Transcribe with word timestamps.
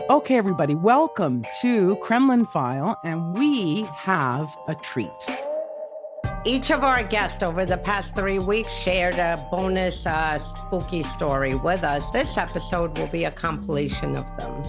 Okay, 0.00 0.36
everybody, 0.36 0.74
welcome 0.74 1.44
to 1.60 1.96
Kremlin 1.96 2.46
File, 2.46 2.98
and 3.04 3.34
we 3.34 3.82
have 3.94 4.48
a 4.66 4.74
treat. 4.74 5.10
Each 6.44 6.70
of 6.70 6.82
our 6.82 7.04
guests 7.04 7.42
over 7.42 7.66
the 7.66 7.76
past 7.76 8.16
three 8.16 8.38
weeks 8.38 8.72
shared 8.72 9.14
a 9.16 9.44
bonus 9.50 10.06
uh, 10.06 10.38
spooky 10.38 11.02
story 11.02 11.54
with 11.54 11.84
us. 11.84 12.10
This 12.10 12.38
episode 12.38 12.98
will 12.98 13.06
be 13.08 13.24
a 13.24 13.30
compilation 13.30 14.16
of 14.16 14.24
them. 14.38 14.62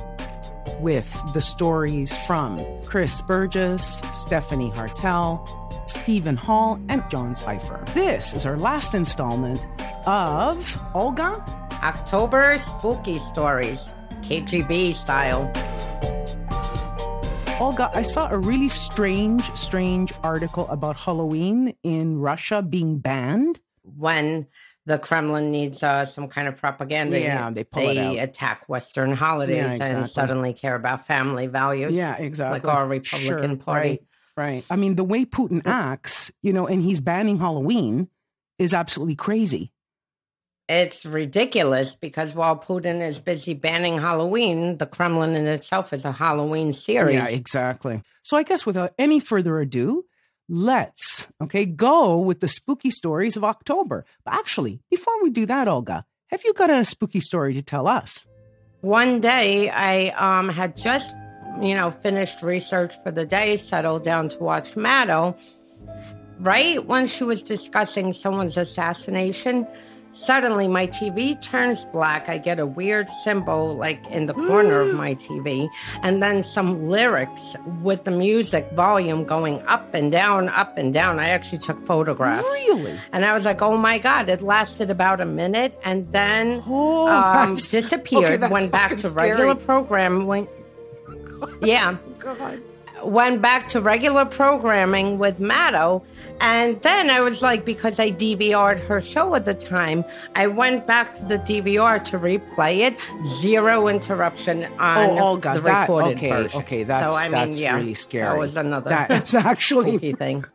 With 0.81 1.17
the 1.33 1.41
stories 1.41 2.15
from 2.27 2.61
Chris 2.83 3.21
Burgess, 3.21 3.99
Stephanie 4.11 4.71
Chartell, 4.71 5.47
Stephen 5.89 6.35
Hall, 6.35 6.79
and 6.89 7.01
John 7.09 7.33
Sipher. 7.35 7.85
This 7.93 8.33
is 8.33 8.45
our 8.45 8.57
last 8.57 8.93
installment 8.93 9.65
of 10.05 10.77
Olga 10.93 11.43
October 11.81 12.59
Spooky 12.59 13.17
Stories, 13.19 13.89
KGB 14.23 14.93
style. 14.93 15.51
Olga, 17.59 17.91
I 17.93 18.01
saw 18.01 18.29
a 18.29 18.37
really 18.37 18.67
strange, 18.67 19.43
strange 19.55 20.11
article 20.23 20.67
about 20.69 20.97
Halloween 20.97 21.75
in 21.83 22.19
Russia 22.19 22.61
being 22.61 22.97
banned. 22.97 23.59
When 23.83 24.47
the 24.85 24.97
Kremlin 24.97 25.51
needs 25.51 25.83
uh, 25.83 26.05
some 26.05 26.27
kind 26.27 26.47
of 26.47 26.57
propaganda, 26.57 27.19
Yeah, 27.19 27.51
they 27.51 27.63
pull 27.63 27.87
it 27.89 27.97
out. 27.97 28.17
attack 28.17 28.67
Western 28.67 29.13
holidays 29.13 29.77
Yeah, 29.79 29.85
and 29.85 30.09
suddenly 30.09 30.53
care 30.53 30.75
about 30.75 31.05
family 31.05 31.47
values. 31.47 31.93
Yeah, 31.93 32.17
exactly. 32.17 32.59
Like 32.59 32.67
our 32.67 32.87
Republican 32.87 33.49
Sure, 33.49 33.57
Party. 33.57 33.89
Right, 34.35 34.53
right. 34.53 34.65
I 34.69 34.75
mean, 34.75 34.95
the 34.95 35.03
way 35.03 35.23
Putin 35.23 35.61
acts, 35.65 36.31
you 36.41 36.53
know, 36.53 36.67
and 36.67 36.81
he's 36.81 37.01
banning 37.01 37.39
Halloween 37.39 38.09
is 38.57 38.73
absolutely 38.73 39.15
crazy. 39.15 39.71
It's 40.69 41.05
ridiculous 41.05 41.93
because 41.93 42.33
while 42.33 42.55
Putin 42.55 43.05
is 43.05 43.19
busy 43.19 43.53
banning 43.53 43.99
Halloween, 43.99 44.77
the 44.77 44.85
Kremlin 44.85 45.35
in 45.35 45.45
itself 45.45 45.91
is 45.91 46.05
a 46.05 46.11
Halloween 46.11 46.71
series. 46.71 47.15
Yeah, 47.15 47.27
exactly. 47.27 48.01
So 48.21 48.37
I 48.37 48.43
guess 48.43 48.65
without 48.65 48.93
any 48.97 49.19
further 49.19 49.59
ado, 49.59 50.05
let's 50.47 51.27
okay 51.41 51.65
go 51.65 52.17
with 52.17 52.39
the 52.39 52.47
spooky 52.47 52.91
stories 52.91 53.35
of 53.35 53.43
October. 53.43 54.05
But 54.23 54.35
actually, 54.35 54.79
before 54.89 55.21
we 55.21 55.31
do 55.31 55.45
that, 55.47 55.67
Olga, 55.67 56.05
have 56.27 56.43
you 56.45 56.53
got 56.53 56.69
a 56.69 56.85
spooky 56.85 57.19
story 57.19 57.53
to 57.55 57.61
tell 57.61 57.85
us? 57.85 58.25
One 58.79 59.19
day, 59.19 59.69
I 59.69 60.07
um, 60.09 60.49
had 60.49 60.77
just, 60.77 61.13
you 61.61 61.75
know, 61.75 61.91
finished 61.91 62.41
research 62.41 62.93
for 63.03 63.11
the 63.11 63.25
day, 63.25 63.57
settled 63.57 64.03
down 64.03 64.29
to 64.29 64.39
watch 64.39 64.75
Maddow. 64.75 65.35
Right 66.39 66.85
when 66.85 67.07
she 67.07 67.23
was 67.23 67.41
discussing 67.41 68.11
someone's 68.13 68.57
assassination, 68.57 69.67
suddenly 70.13 70.67
my 70.67 70.87
TV 70.87 71.39
turns 71.41 71.85
black. 71.85 72.29
I 72.29 72.37
get 72.37 72.59
a 72.59 72.65
weird 72.65 73.09
symbol, 73.23 73.75
like 73.75 74.05
in 74.07 74.25
the 74.27 74.33
corner 74.33 74.79
of 74.79 74.93
my 74.95 75.15
TV, 75.15 75.69
and 76.01 76.21
then 76.23 76.43
some 76.43 76.87
lyrics 76.87 77.55
with 77.81 78.03
the 78.05 78.11
music 78.11 78.69
volume 78.71 79.23
going 79.25 79.61
up 79.67 79.93
and 79.93 80.11
down, 80.11 80.49
up 80.49 80.77
and 80.77 80.93
down. 80.93 81.19
I 81.19 81.29
actually 81.29 81.57
took 81.59 81.85
photographs. 81.85 82.43
Really? 82.43 82.97
And 83.11 83.25
I 83.25 83.33
was 83.33 83.45
like, 83.45 83.61
oh 83.61 83.77
my 83.77 83.97
God, 83.97 84.29
it 84.29 84.41
lasted 84.41 84.89
about 84.89 85.19
a 85.19 85.25
minute 85.25 85.77
and 85.83 86.05
then 86.11 86.63
Oh, 86.67 87.07
um, 87.07 87.55
disappeared, 87.71 88.43
okay, 88.43 88.47
went 88.51 88.71
back 88.71 88.91
to 88.91 89.09
scary. 89.09 89.31
regular 89.31 89.55
program. 89.55 90.25
Went, 90.27 90.49
yeah, 91.61 91.97
went 93.05 93.41
back 93.41 93.67
to 93.69 93.81
regular 93.81 94.25
programming 94.25 95.19
with 95.19 95.39
Maddow. 95.39 96.03
And 96.41 96.81
then 96.81 97.09
I 97.09 97.21
was 97.21 97.41
like, 97.41 97.63
because 97.65 97.99
I 97.99 98.11
DVR'd 98.11 98.79
her 98.79 99.01
show 99.01 99.35
at 99.35 99.45
the 99.45 99.53
time, 99.53 100.03
I 100.35 100.47
went 100.47 100.85
back 100.87 101.13
to 101.15 101.25
the 101.25 101.37
DVR 101.39 102.03
to 102.05 102.19
replay 102.19 102.79
it. 102.79 102.97
Zero 103.41 103.87
interruption 103.87 104.65
oh, 104.65 104.83
on 104.83 105.09
Oh, 105.11 105.19
Olga, 105.19 105.53
the 105.53 105.61
that- 105.61 105.81
recorded 105.81 106.17
okay, 106.17 106.29
version. 106.31 106.61
okay, 106.61 106.83
that's- 106.83 107.11
so, 107.11 107.17
I 107.17 107.23
mean, 107.23 107.31
that's 107.31 107.59
yeah, 107.59 107.75
really 107.75 107.93
scary. 107.93 108.27
That 108.29 108.37
was 108.37 108.57
another 108.57 108.89
That's 108.89 109.33
actually 109.33 109.91
spooky 109.91 110.13
thing. 110.13 110.45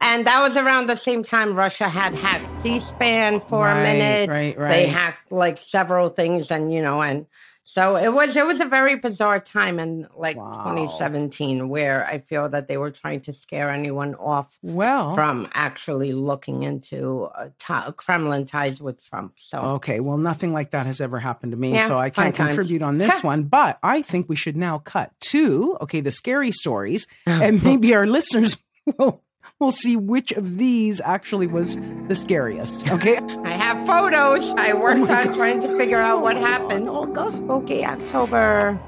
And 0.00 0.26
that 0.26 0.42
was 0.42 0.56
around 0.58 0.88
the 0.90 0.96
same 0.96 1.24
time 1.24 1.54
Russia 1.54 1.88
had 1.88 2.14
hacked 2.14 2.48
C-SPAN 2.62 3.40
for 3.40 3.64
Right, 3.64 3.78
a 3.80 3.82
minute. 3.82 4.28
right, 4.30 4.58
right. 4.58 4.68
They 4.68 4.86
hacked 4.86 5.32
like 5.32 5.56
several 5.56 6.10
things, 6.10 6.50
and 6.50 6.70
you 6.72 6.82
know, 6.82 7.02
and 7.02 7.24
so 7.68 7.96
it 7.96 8.12
was. 8.14 8.36
It 8.36 8.46
was 8.46 8.60
a 8.60 8.64
very 8.64 8.94
bizarre 8.94 9.40
time 9.40 9.80
in 9.80 10.06
like 10.16 10.36
Wow. 10.36 10.52
2017, 10.52 11.68
where 11.68 12.06
I 12.06 12.20
feel 12.20 12.48
that 12.50 12.68
they 12.68 12.76
were 12.76 12.92
trying 12.92 13.22
to 13.22 13.32
scare 13.32 13.70
anyone 13.70 14.14
off 14.14 14.56
well. 14.62 15.14
from 15.16 15.48
actually 15.52 16.12
looking 16.12 16.62
into 16.62 17.24
uh, 17.24 17.90
Kremlin 17.92 18.44
ties 18.46 18.80
with 18.80 19.04
Trump. 19.04 19.32
So 19.36 19.58
Okay, 19.82 19.98
well, 19.98 20.16
nothing 20.16 20.52
like 20.52 20.70
that 20.70 20.86
has 20.86 21.00
ever 21.00 21.18
happened 21.18 21.52
to 21.52 21.58
me, 21.58 21.74
Yeah, 21.74 21.88
so 21.88 21.98
I 21.98 22.10
can't 22.10 22.34
times. 22.34 22.54
contribute 22.54 22.82
on 22.82 22.98
this 22.98 23.22
one. 23.24 23.42
But 23.44 23.78
I 23.82 24.00
think 24.02 24.28
we 24.28 24.36
should 24.36 24.56
now 24.56 24.78
cut 24.78 25.10
to 25.32 25.76
okay 25.80 26.00
the 26.00 26.12
scary 26.12 26.52
stories, 26.52 27.06
and 27.26 27.62
maybe 27.64 27.94
our 27.96 28.06
listeners 28.06 28.56
will 28.98 29.22
will 29.60 29.72
see 29.72 29.96
which 29.96 30.32
of 30.32 30.58
these 30.58 31.00
actually 31.00 31.46
was 31.46 31.78
the 32.08 32.14
scariest. 32.14 32.90
Okay, 32.90 33.16
I 33.44 33.50
have 33.50 33.86
photos. 33.86 34.48
I 34.56 34.74
worked 34.74 35.00
Oh 35.10 35.14
on 35.14 35.24
God. 35.26 35.34
trying 35.34 35.60
to 35.62 35.76
figure 35.76 35.98
out 35.98 36.22
what 36.22 36.36
happened. 36.36 36.88
Oh, 36.88 37.06
God. 37.06 37.34
Okay, 37.50 37.84
October. 37.84 38.78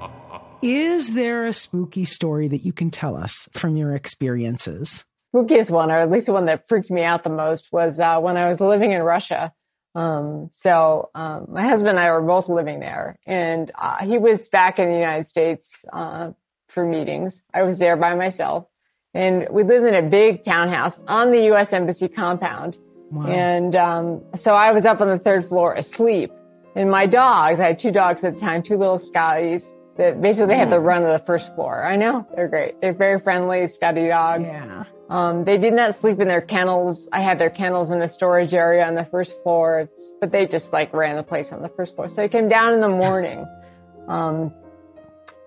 is 0.61 1.15
there 1.15 1.47
a 1.47 1.53
spooky 1.53 2.05
story 2.05 2.49
that 2.49 2.65
you 2.65 2.73
can 2.73 2.91
tell 2.91 3.17
us 3.17 3.49
from 3.53 3.77
your 3.77 3.95
experiences? 3.95 5.05
spookiest 5.35 5.71
one, 5.71 5.91
or 5.91 5.97
at 5.97 6.11
least 6.11 6.27
the 6.27 6.33
one 6.33 6.47
that 6.47 6.67
freaked 6.67 6.91
me 6.91 7.03
out 7.03 7.23
the 7.23 7.29
most, 7.31 7.71
was 7.71 8.01
uh, 8.01 8.19
when 8.19 8.37
I 8.39 8.49
was 8.49 8.61
living 8.63 8.93
in 8.93 9.03
Russia. 9.03 9.53
Um, 9.95 10.49
so 10.53 11.11
um, 11.15 11.47
my 11.51 11.63
husband 11.63 11.91
and 11.91 11.99
I 11.99 12.11
were 12.13 12.23
both 12.23 12.49
living 12.49 12.81
there, 12.81 13.19
and 13.27 13.71
uh, 13.79 14.05
he 14.05 14.17
was 14.19 14.49
back 14.49 14.79
in 14.79 14.89
the 14.89 14.97
United 14.97 15.27
States 15.27 15.85
uh, 15.93 16.31
for 16.69 16.85
meetings. 16.87 17.43
I 17.53 17.63
was 17.63 17.79
there 17.79 17.97
by 17.97 18.15
myself, 18.15 18.67
and 19.15 19.47
we 19.51 19.63
lived 19.63 19.87
in 19.87 19.95
a 19.95 20.03
big 20.03 20.43
townhouse 20.43 21.01
on 21.07 21.31
the 21.31 21.45
U.S. 21.47 21.73
Embassy 21.73 22.09
compound. 22.09 22.79
Wow. 23.11 23.27
And 23.27 23.75
um, 23.75 24.23
so 24.35 24.55
I 24.55 24.73
was 24.73 24.85
up 24.87 25.01
on 25.01 25.09
the 25.09 25.19
third 25.19 25.47
floor 25.47 25.75
asleep. 25.75 26.31
And 26.75 26.91
my 26.91 27.07
dogs, 27.07 27.59
I 27.59 27.69
had 27.69 27.79
two 27.79 27.91
dogs 27.91 28.23
at 28.23 28.35
the 28.35 28.41
time, 28.41 28.63
two 28.63 28.77
little 28.77 28.99
Scotties 28.99 29.75
that 29.97 30.21
basically 30.21 30.55
had 30.55 30.71
the 30.71 30.79
run 30.79 31.03
of 31.03 31.09
the 31.09 31.25
first 31.25 31.55
floor. 31.55 31.85
I 31.85 31.97
know 31.97 32.27
they're 32.37 32.49
great. 32.49 32.81
They're 32.81 32.93
very 32.93 33.19
friendly, 33.19 33.67
Scotty 33.67 34.09
dogs. 34.09 34.51
yeah. 34.51 34.85
Um, 35.11 35.45
they 35.45 35.57
did 35.57 35.73
not 35.73 35.95
sleep 35.95 36.21
in 36.21 36.29
their 36.29 36.43
kennels. 36.43 37.09
I 37.13 37.23
had 37.23 37.39
their 37.39 37.51
kennels 37.51 37.91
in 37.91 37.99
the 37.99 38.09
storage 38.09 38.53
area 38.53 38.87
on 38.87 38.95
the 38.95 39.07
first 39.07 39.43
floor, 39.43 39.89
but 40.21 40.31
they 40.31 40.47
just 40.47 40.73
like 40.73 40.93
ran 40.93 41.17
the 41.17 41.23
place 41.23 41.51
on 41.51 41.63
the 41.63 41.71
first 41.71 41.97
floor. 41.97 42.09
So 42.09 42.23
I 42.23 42.29
came 42.29 42.47
down 42.47 42.75
in 42.75 42.81
the 42.81 42.91
morning, 42.91 43.47
um, 44.09 44.53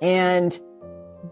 and 0.01 0.59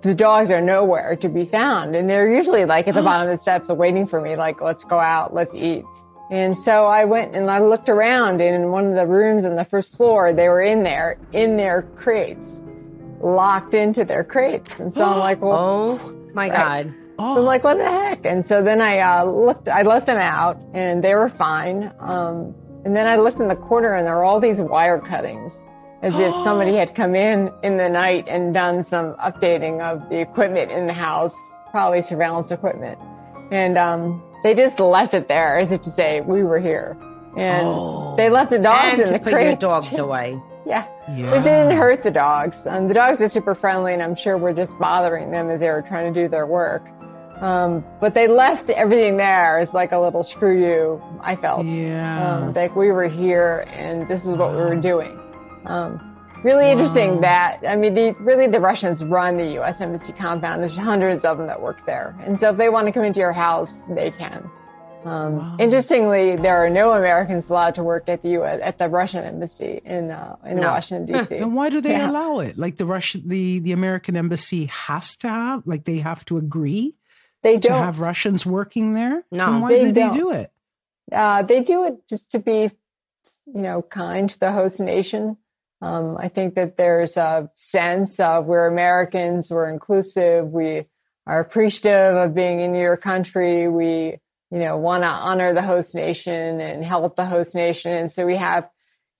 the 0.02 0.16
dogs 0.16 0.52
are 0.52 0.62
nowhere 0.62 1.16
to 1.18 1.30
be 1.30 1.46
found. 1.46 1.96
And 1.96 2.10
they're 2.10 2.30
usually 2.30 2.66
like 2.66 2.88
at 2.88 2.96
the 2.96 3.02
bottom 3.10 3.28
of 3.28 3.32
the 3.32 3.42
steps 3.42 3.70
waiting 3.70 4.08
for 4.08 4.22
me, 4.22 4.36
like, 4.36 4.62
let's 4.62 4.84
go 4.84 5.00
out, 5.00 5.34
let's 5.34 5.54
eat. 5.54 5.86
And 6.32 6.56
so 6.56 6.86
I 6.86 7.06
went 7.06 7.36
and 7.36 7.50
I 7.50 7.60
looked 7.60 7.90
around 7.90 8.40
and 8.40 8.56
in 8.56 8.70
one 8.70 8.86
of 8.86 8.96
the 8.96 9.08
rooms 9.08 9.46
on 9.46 9.56
the 9.56 9.66
first 9.66 9.98
floor, 9.98 10.32
they 10.32 10.48
were 10.48 10.62
in 10.62 10.84
there, 10.84 11.18
in 11.32 11.58
their 11.58 11.82
crates, 11.96 12.62
locked 13.20 13.74
into 13.74 14.06
their 14.06 14.24
crates. 14.24 14.80
And 14.80 14.94
so 14.94 15.06
I'm 15.06 15.20
like, 15.20 15.42
well, 15.42 16.00
Oh 16.02 16.32
my 16.34 16.50
God. 16.50 16.94
Oh, 17.18 17.34
so 17.34 17.40
I'm 17.40 17.46
like, 17.46 17.64
what 17.64 17.78
the 17.78 17.90
heck? 17.90 18.26
And 18.26 18.46
so 18.46 18.62
then 18.64 18.80
I 18.80 19.00
uh, 19.00 19.24
looked, 19.26 19.68
I 19.68 19.82
let 19.82 20.06
them 20.06 20.18
out 20.18 20.58
and 20.74 21.04
they 21.04 21.16
were 21.16 21.30
fine. 21.30 21.92
Um, 22.00 22.54
and 22.86 22.96
then 22.96 23.08
I 23.08 23.18
looked 23.18 23.40
in 23.40 23.48
the 23.48 23.56
corner 23.56 23.96
and 23.96 24.08
there 24.08 24.16
were 24.16 24.24
all 24.24 24.40
these 24.40 24.62
wire 24.62 25.00
cuttings 25.00 25.64
as 26.02 26.20
if 26.20 26.36
somebody 26.38 26.74
had 26.76 26.96
come 26.96 27.16
in 27.16 27.52
in 27.64 27.78
the 27.78 27.90
night 27.90 28.28
and 28.28 28.54
done 28.54 28.82
some 28.84 29.14
updating 29.16 29.82
of 29.82 30.08
the 30.10 30.20
equipment 30.20 30.72
in 30.72 30.88
the 30.88 30.94
house, 30.94 31.36
probably 31.72 32.02
surveillance 32.02 32.52
equipment. 32.52 32.98
And 33.52 33.78
um, 33.78 34.24
they 34.44 34.54
just 34.54 34.80
left 34.80 35.14
it 35.14 35.28
there 35.28 35.58
as 35.58 35.72
if 35.72 35.82
to 35.84 35.92
say, 35.92 36.22
we 36.22 36.44
were 36.44 36.60
here. 36.60 36.98
And 37.38 37.66
Oh. 37.68 38.16
they 38.16 38.30
left 38.30 38.50
the 38.50 38.60
dogs 38.60 38.94
And 38.94 39.02
in 39.02 39.06
to 39.08 39.14
the 39.14 39.20
put 39.20 39.32
your 39.34 39.56
dogs 39.56 39.98
away. 39.98 40.42
Yeah. 40.66 40.86
Yeah. 41.16 41.32
Which 41.32 41.46
didn't 41.46 41.76
hurt 41.76 42.04
the 42.04 42.12
dogs. 42.12 42.68
Um, 42.68 42.88
the 42.88 42.94
dogs 42.94 43.19
are 43.24 43.28
super 43.30 43.56
friendly, 43.56 43.92
and 43.94 44.04
I'm 44.04 44.13
sure 44.13 44.38
we're 44.38 44.54
just 44.54 44.78
bothering 44.78 45.31
them 45.31 45.50
as 45.50 45.62
they 45.62 45.69
were 45.69 45.81
trying 45.81 46.13
to 46.13 46.22
do 46.24 46.28
their 46.28 46.46
work. 46.46 46.86
Um, 47.42 47.84
but 48.00 48.13
they 48.13 48.28
left 48.28 48.69
everything 48.69 49.18
there 49.18 49.57
as 49.57 49.74
like 49.74 49.94
a 49.94 49.98
little 49.98 50.22
screw 50.22 50.56
you, 50.62 51.01
I 51.22 51.36
felt. 51.38 51.66
Yeah. 51.66 52.36
Um, 52.36 52.54
like 52.54 52.75
we 52.75 52.92
were 52.92 53.07
here 53.07 53.66
and 53.69 54.07
this 54.07 54.28
is 54.28 54.36
what 54.36 54.51
we 54.51 54.57
were 54.57 54.75
doing. 54.75 55.18
Um, 55.66 56.16
really 56.44 56.70
interesting 56.72 57.22
that, 57.22 57.60
I 57.68 57.76
mean, 57.76 57.94
the, 57.94 58.16
really 58.20 58.48
the 58.48 58.60
Russians 58.60 59.04
run 59.04 59.38
the 59.38 59.52
U.S. 59.54 59.82
Embassy 59.82 60.14
compound. 60.14 60.62
There's 60.62 60.78
hundreds 60.78 61.26
of 61.26 61.38
them 61.38 61.48
that 61.48 61.62
work 61.62 61.86
there. 61.86 62.16
And 62.22 62.38
so 62.40 62.50
if 62.52 62.58
they 62.58 62.70
want 62.70 62.88
to 62.88 62.92
come 62.94 63.04
into 63.04 63.20
your 63.20 63.34
house, 63.34 63.82
they 63.90 64.12
can. 64.12 64.50
Um, 65.06 65.56
Interestingly, 65.60 66.36
there 66.36 66.58
are 66.58 66.70
no 66.70 66.92
Americans 66.92 67.50
allowed 67.50 67.76
to 67.76 67.84
work 67.84 68.10
at 68.10 68.22
the 68.22 68.32
U.S. 68.32 68.60
at 68.62 68.78
the 68.78 68.90
Russian 68.90 69.24
embassy 69.24 69.82
in 69.86 70.12
uh, 70.12 70.36
in 70.46 70.58
No. 70.58 70.72
Washington 70.72 71.06
D.C. 71.06 71.38
And 71.38 71.56
why 71.56 71.70
do 71.70 71.80
they 71.80 71.92
Yeah. 71.92 72.12
allow 72.12 72.40
it? 72.40 72.58
Like 72.58 72.76
the 72.76 72.86
Russian, 72.86 73.24
the 73.26 73.60
the 73.60 73.72
American 73.72 74.18
embassy 74.18 74.66
has 74.66 75.16
to 75.18 75.30
have, 75.30 75.66
like 75.66 75.86
they 75.86 76.00
have 76.00 76.26
to 76.26 76.38
agree 76.38 76.96
They 77.44 77.58
to 77.60 77.68
don't. 77.70 77.82
have 77.82 78.02
Russians 78.02 78.46
working 78.46 78.94
there. 78.94 79.24
No, 79.32 79.46
Then 79.52 79.62
why 79.62 79.70
they 79.70 79.80
do 79.86 79.92
they 79.94 80.02
don't. 80.02 80.18
do 80.18 80.32
it? 80.32 80.52
Uh, 81.14 81.44
they 81.44 81.64
do 81.64 81.86
it 81.86 81.96
just 82.10 82.30
to 82.32 82.40
be, 82.40 82.64
you 83.46 83.62
know, 83.62 83.82
kind 83.82 84.30
to 84.30 84.38
the 84.40 84.52
host 84.52 84.82
nation. 84.82 85.38
Um, 85.81 86.18
I 86.18 86.28
think 86.28 86.56
that 86.56 86.78
there's 86.78 87.16
a 87.16 87.50
sense 87.56 88.20
of 88.20 88.46
we're 88.46 88.68
Americans, 88.68 89.50
we're 89.50 89.70
inclusive, 89.70 90.48
we 90.48 90.86
are 91.26 91.40
appreciative 91.40 92.16
of 92.16 92.34
being 92.34 92.60
in 92.60 92.76
your 92.76 92.98
country. 92.98 93.68
We, 93.68 94.18
you 94.52 94.60
know, 94.60 94.78
want 94.78 95.04
to 95.04 95.08
honor 95.08 95.54
the 95.54 95.62
host 95.62 95.96
nation 95.96 96.60
and 96.60 96.84
help 96.84 97.16
the 97.16 97.26
host 97.26 97.56
nation. 97.56 97.94
And 97.94 98.12
so 98.12 98.26
we 98.26 98.36
have, 98.36 98.68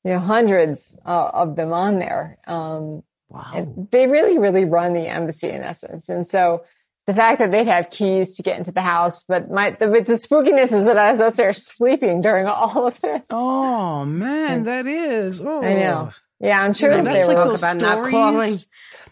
you 0.04 0.12
know, 0.12 0.20
hundreds 0.20 0.98
uh, 1.06 1.30
of 1.34 1.56
them 1.56 1.72
on 1.72 2.00
there. 2.00 2.40
Um, 2.48 3.04
wow. 3.30 3.52
And 3.54 3.88
they 3.92 4.08
really, 4.08 4.38
really 4.38 4.66
run 4.66 4.94
the 4.94 5.08
embassy 5.08 5.50
in 5.50 5.62
essence. 5.62 6.10
And 6.10 6.26
so 6.26 6.66
the 7.06 7.14
fact 7.14 7.40
that 7.40 7.52
they'd 7.52 7.68
have 7.68 7.90
keys 7.90 8.36
to 8.36 8.44
get 8.44 8.58
into 8.58 8.72
the 8.72 8.82
house, 8.82 9.24
but 9.24 9.50
my 9.50 9.72
the, 9.72 9.88
the 9.88 10.14
spookiness 10.14 10.74
is 10.74 10.86
that 10.86 10.98
I 10.98 11.12
was 11.12 11.20
upstairs 11.20 11.66
sleeping 11.78 12.22
during 12.22 12.46
all 12.48 12.86
of 12.86 13.00
this. 13.02 13.28
Oh 13.32 14.06
man, 14.06 14.64
that 14.64 14.86
is. 14.86 15.42
Oh. 15.42 15.64
I 15.64 15.74
know. 15.74 16.12
Yeah, 16.40 16.62
I'm 16.62 16.74
sure 16.74 16.90
that 16.90 17.04
that's 17.04 17.28
they 17.28 17.34
like 17.34 17.46
were 17.46 17.52
those 17.52 17.62
about 17.62 17.78
stories. 17.80 17.82
not 17.82 18.12
calling. 18.12 18.54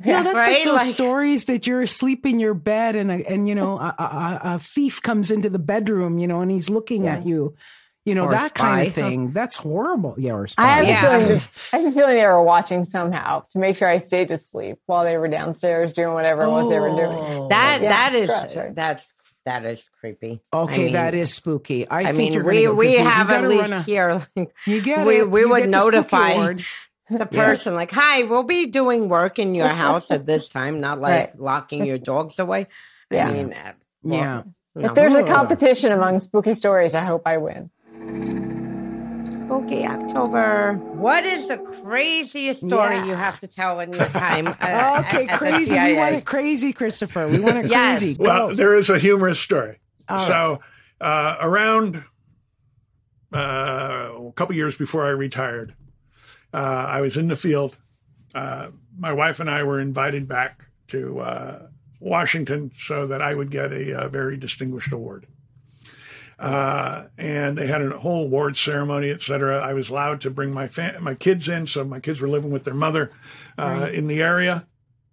Yeah, 0.05 0.21
that's 0.21 0.35
right? 0.35 0.53
like 0.57 0.63
those 0.63 0.73
Like- 0.75 0.93
stories 0.93 1.45
that 1.45 1.65
you're 1.65 1.81
asleep 1.81 2.23
in 2.27 2.39
your 2.39 2.53
bed 2.53 2.95
and 2.95 3.09
a, 3.11 3.15
and 3.27 3.49
you 3.49 3.55
know 3.55 3.79
a, 3.79 3.95
a, 3.97 4.39
a 4.43 4.59
thief 4.59 5.01
comes 5.01 5.31
into 5.31 5.49
the 5.49 5.57
bedroom, 5.57 6.19
you 6.19 6.27
know, 6.27 6.41
and 6.41 6.51
he's 6.51 6.69
looking 6.69 7.07
at 7.07 7.25
you, 7.25 7.55
you 8.05 8.13
know 8.13 8.25
Or 8.25 8.31
that 8.31 8.53
kind 8.53 8.85
of 8.87 8.93
spy. 8.93 9.01
thing. 9.01 9.31
That's 9.31 9.57
horrible. 9.57 10.13
Yeah, 10.19 10.33
or 10.33 10.43
I 10.43 10.45
spy. 10.45 10.67
have, 10.67 10.85
Yeah. 10.87 11.05
a 11.05 11.09
feeling 11.09 11.27
that, 11.29 11.49
I 11.73 11.77
have 11.77 11.85
a 11.87 11.91
feeling 11.93 12.15
they 12.15 12.25
were 12.27 12.43
watching 12.43 12.83
somehow 12.83 13.43
to 13.49 13.57
make 13.57 13.75
sure 13.75 13.87
I 13.87 13.97
stayed 13.97 14.29
asleep 14.29 14.77
while 14.85 15.03
they 15.03 15.17
were 15.17 15.29
downstairs 15.29 15.93
doing 15.93 16.13
whatever 16.13 16.43
it 16.43 16.51
was 16.51 16.69
they 16.69 16.79
were 16.79 16.89
doing. 16.89 17.17
Oh. 17.17 17.47
That 17.49 17.79
Yeah, 17.81 17.89
that 17.89 18.13
is 18.13 18.27
that's 18.27 18.55
right. 18.55 18.75
that's 18.75 19.07
that 19.47 19.65
is 19.65 19.83
creepy. 19.99 20.41
Okay, 20.53 20.75
I 20.75 20.77
mean, 20.77 20.93
that 20.93 21.15
is 21.15 21.33
spooky. 21.33 21.87
I, 21.89 21.99
I 22.01 22.03
think 22.07 22.17
mean, 22.17 22.33
you're 22.33 22.43
we 22.43 22.63
gonna 22.65 22.65
go, 22.65 22.71
'cause 22.73 22.77
we 22.79 22.93
have 22.97 23.31
at 23.31 23.41
gotta 23.41 23.47
least 23.47 23.71
a- 23.71 23.81
here 23.81 24.21
like, 24.35 24.53
You 24.67 24.81
get 24.81 25.07
we 25.07 25.17
it. 25.21 25.31
we 25.31 25.39
You 25.41 25.49
would 25.49 25.59
get 25.61 25.69
notify 25.69 26.29
award. 26.33 26.65
The 27.09 27.25
person 27.25 27.75
like, 27.75 27.91
"Hi, 27.91 28.23
we'll 28.23 28.43
be 28.43 28.65
doing 28.67 29.09
work 29.09 29.39
in 29.39 29.55
your 29.55 29.67
house 29.85 30.11
at 30.11 30.25
this 30.25 30.47
time," 30.47 30.79
not 30.81 30.99
like 30.99 31.11
Right. 31.31 31.39
locking 31.39 31.85
your 31.85 31.97
dogs 32.11 32.39
away. 32.39 32.67
Yeah. 33.11 33.27
I 33.27 33.33
mean, 33.33 33.53
uh, 33.53 33.73
well, 34.03 34.17
Yeah. 34.19 34.43
no. 34.75 34.89
If 34.89 34.95
there's 34.95 35.15
a 35.15 35.23
competition 35.23 35.91
among 35.91 36.19
spooky 36.19 36.53
stories, 36.53 36.93
I 36.93 37.01
hope 37.01 37.23
I 37.25 37.37
win. 37.37 37.69
spooky 39.31 39.85
October. 39.87 40.73
What 40.93 41.23
is 41.25 41.47
the 41.47 41.57
craziest 41.57 42.61
story 42.67 42.95
Yeah. 42.95 43.05
you 43.05 43.13
have 43.15 43.39
to 43.39 43.47
tell 43.47 43.79
in 43.79 43.93
your 43.93 44.05
time? 44.09 44.47
uh, 44.47 44.51
Okay, 44.51 44.59
at- 44.61 45.13
at 45.15 45.27
the 45.27 45.37
crazy. 45.37 45.79
We 45.79 45.93
want 45.95 46.15
it 46.15 46.25
crazy, 46.25 46.73
Christopher. 46.73 47.27
We 47.29 47.39
want 47.39 47.57
it 47.57 47.67
Yes. 47.67 47.99
crazy. 47.99 48.17
Well, 48.19 48.49
Go. 48.49 48.55
there 48.55 48.75
is 48.75 48.89
a 48.89 48.99
humorous 48.99 49.39
story. 49.39 49.79
All 50.09 50.17
right. 50.17 50.27
so, 50.27 50.59
uh, 50.99 51.37
around 51.39 52.03
uh, 53.33 54.09
a 54.27 54.31
couple 54.35 54.55
years 54.55 54.77
before 54.77 55.05
I 55.05 55.09
retired, 55.09 55.73
uh, 56.53 56.85
I 56.87 57.01
was 57.01 57.17
in 57.17 57.27
the 57.27 57.35
field. 57.35 57.77
Uh, 58.33 58.69
my 58.97 59.13
wife 59.13 59.39
and 59.39 59.49
I 59.49 59.63
were 59.63 59.79
invited 59.79 60.27
back 60.27 60.69
to 60.87 61.19
uh, 61.19 61.67
Washington 61.99 62.71
so 62.77 63.07
that 63.07 63.21
I 63.21 63.35
would 63.35 63.51
get 63.51 63.71
a, 63.71 63.93
uh 63.97 64.09
very 64.09 64.37
distinguished 64.37 64.91
award. 64.91 65.27
Uh, 66.39 67.05
and 67.17 67.57
they 67.57 67.65
had 67.65 67.81
a 67.81 67.97
whole 67.97 68.25
award 68.25 68.57
ceremony, 68.57 69.09
et 69.09 69.21
cetera. 69.23 69.59
I 69.59 69.73
was 69.73 69.89
allowed 69.89 70.21
to 70.21 70.29
bring 70.29 70.53
my 70.53 70.67
fa- 70.67 70.99
my 71.01 71.15
kids 71.15 71.47
in, 71.47 71.65
so 71.65 71.83
my 71.83 71.99
kids 71.99 72.21
were 72.21 72.29
living 72.29 72.51
with 72.51 72.63
their 72.63 72.75
mother 72.75 73.11
uh, 73.57 73.89
in 73.91 74.05
the 74.07 74.21
area, 74.21 74.67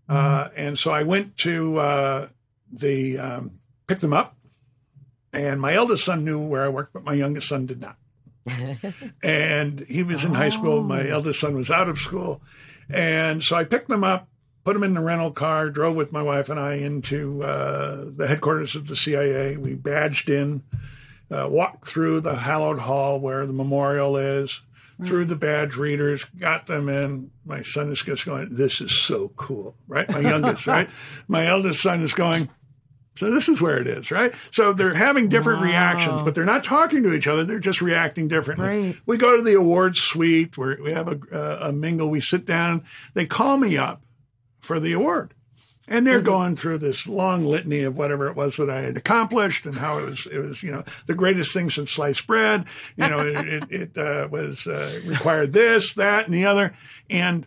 uh, 0.06 0.48
and 0.54 0.78
so 0.78 0.90
I 0.90 1.02
went 1.02 1.38
to 1.38 1.78
uh, 1.78 2.28
the 2.70 3.18
um, 3.18 3.52
pick 3.86 4.00
them 4.00 4.12
up. 4.12 4.36
And 5.32 5.60
my 5.60 5.74
eldest 5.74 6.04
son 6.04 6.24
knew 6.24 6.38
where 6.38 6.62
I 6.62 6.68
worked, 6.68 6.92
but 6.92 7.04
my 7.04 7.14
youngest 7.14 7.48
son 7.48 7.66
did 7.66 7.80
not. 7.80 7.96
and 9.22 9.80
he 9.80 10.02
was 10.02 10.24
in 10.24 10.34
high 10.34 10.48
school. 10.48 10.82
My 10.82 11.08
eldest 11.08 11.40
son 11.40 11.54
was 11.54 11.70
out 11.70 11.88
of 11.88 11.98
school. 11.98 12.42
And 12.88 13.42
so 13.42 13.56
I 13.56 13.64
picked 13.64 13.88
them 13.88 14.04
up, 14.04 14.28
put 14.64 14.74
them 14.74 14.82
in 14.82 14.94
the 14.94 15.00
rental 15.00 15.30
car, 15.30 15.70
drove 15.70 15.96
with 15.96 16.12
my 16.12 16.22
wife 16.22 16.48
and 16.48 16.60
I 16.60 16.74
into 16.74 17.42
uh, 17.42 18.04
the 18.14 18.26
headquarters 18.26 18.76
of 18.76 18.86
the 18.86 18.96
CIA. 18.96 19.56
We 19.56 19.74
badged 19.74 20.28
in, 20.28 20.62
uh, 21.30 21.48
walked 21.50 21.86
through 21.86 22.20
the 22.20 22.36
hallowed 22.36 22.80
hall 22.80 23.20
where 23.20 23.46
the 23.46 23.52
memorial 23.52 24.16
is, 24.16 24.60
through 25.02 25.24
the 25.24 25.36
badge 25.36 25.76
readers, 25.76 26.24
got 26.38 26.66
them 26.66 26.88
in. 26.88 27.30
My 27.44 27.62
son 27.62 27.90
is 27.90 28.02
just 28.02 28.24
going, 28.24 28.54
This 28.54 28.80
is 28.80 28.92
so 28.92 29.28
cool, 29.36 29.74
right? 29.88 30.08
My 30.08 30.20
youngest, 30.20 30.66
right? 30.66 30.88
My 31.28 31.46
eldest 31.46 31.82
son 31.82 32.02
is 32.02 32.14
going, 32.14 32.48
so 33.16 33.30
this 33.30 33.48
is 33.48 33.60
where 33.60 33.78
it 33.78 33.86
is, 33.86 34.10
right? 34.10 34.32
So 34.50 34.72
they're 34.72 34.94
having 34.94 35.28
different 35.28 35.62
reactions, 35.62 36.22
but 36.22 36.34
they're 36.34 36.44
not 36.44 36.64
talking 36.64 37.02
to 37.04 37.12
each 37.12 37.26
other. 37.26 37.44
They're 37.44 37.60
just 37.60 37.80
reacting 37.80 38.28
differently. 38.28 38.68
Right. 38.68 38.96
We 39.06 39.16
go 39.16 39.36
to 39.36 39.42
the 39.42 39.54
awards 39.54 40.00
suite 40.00 40.58
where 40.58 40.78
we 40.82 40.92
have 40.92 41.08
a, 41.08 41.20
uh, 41.32 41.68
a 41.68 41.72
mingle. 41.72 42.10
We 42.10 42.20
sit 42.20 42.44
down. 42.44 42.84
They 43.14 43.26
call 43.26 43.56
me 43.56 43.76
up 43.76 44.02
for 44.60 44.80
the 44.80 44.92
award. 44.92 45.34
And 45.86 46.06
they're 46.06 46.22
going 46.22 46.56
through 46.56 46.78
this 46.78 47.06
long 47.06 47.44
litany 47.44 47.82
of 47.82 47.94
whatever 47.94 48.26
it 48.28 48.36
was 48.36 48.56
that 48.56 48.70
I 48.70 48.80
had 48.80 48.96
accomplished 48.96 49.66
and 49.66 49.76
how 49.76 49.98
it 49.98 50.06
was, 50.06 50.26
it 50.26 50.38
was, 50.38 50.62
you 50.62 50.72
know, 50.72 50.82
the 51.04 51.14
greatest 51.14 51.52
thing 51.52 51.68
since 51.68 51.90
sliced 51.90 52.26
bread. 52.26 52.64
You 52.96 53.08
know, 53.08 53.20
it, 53.20 53.46
it, 53.46 53.64
it 53.70 53.98
uh, 53.98 54.28
was 54.30 54.66
uh, 54.66 55.00
required 55.04 55.52
this, 55.52 55.92
that, 55.94 56.24
and 56.24 56.34
the 56.34 56.46
other. 56.46 56.74
And 57.10 57.46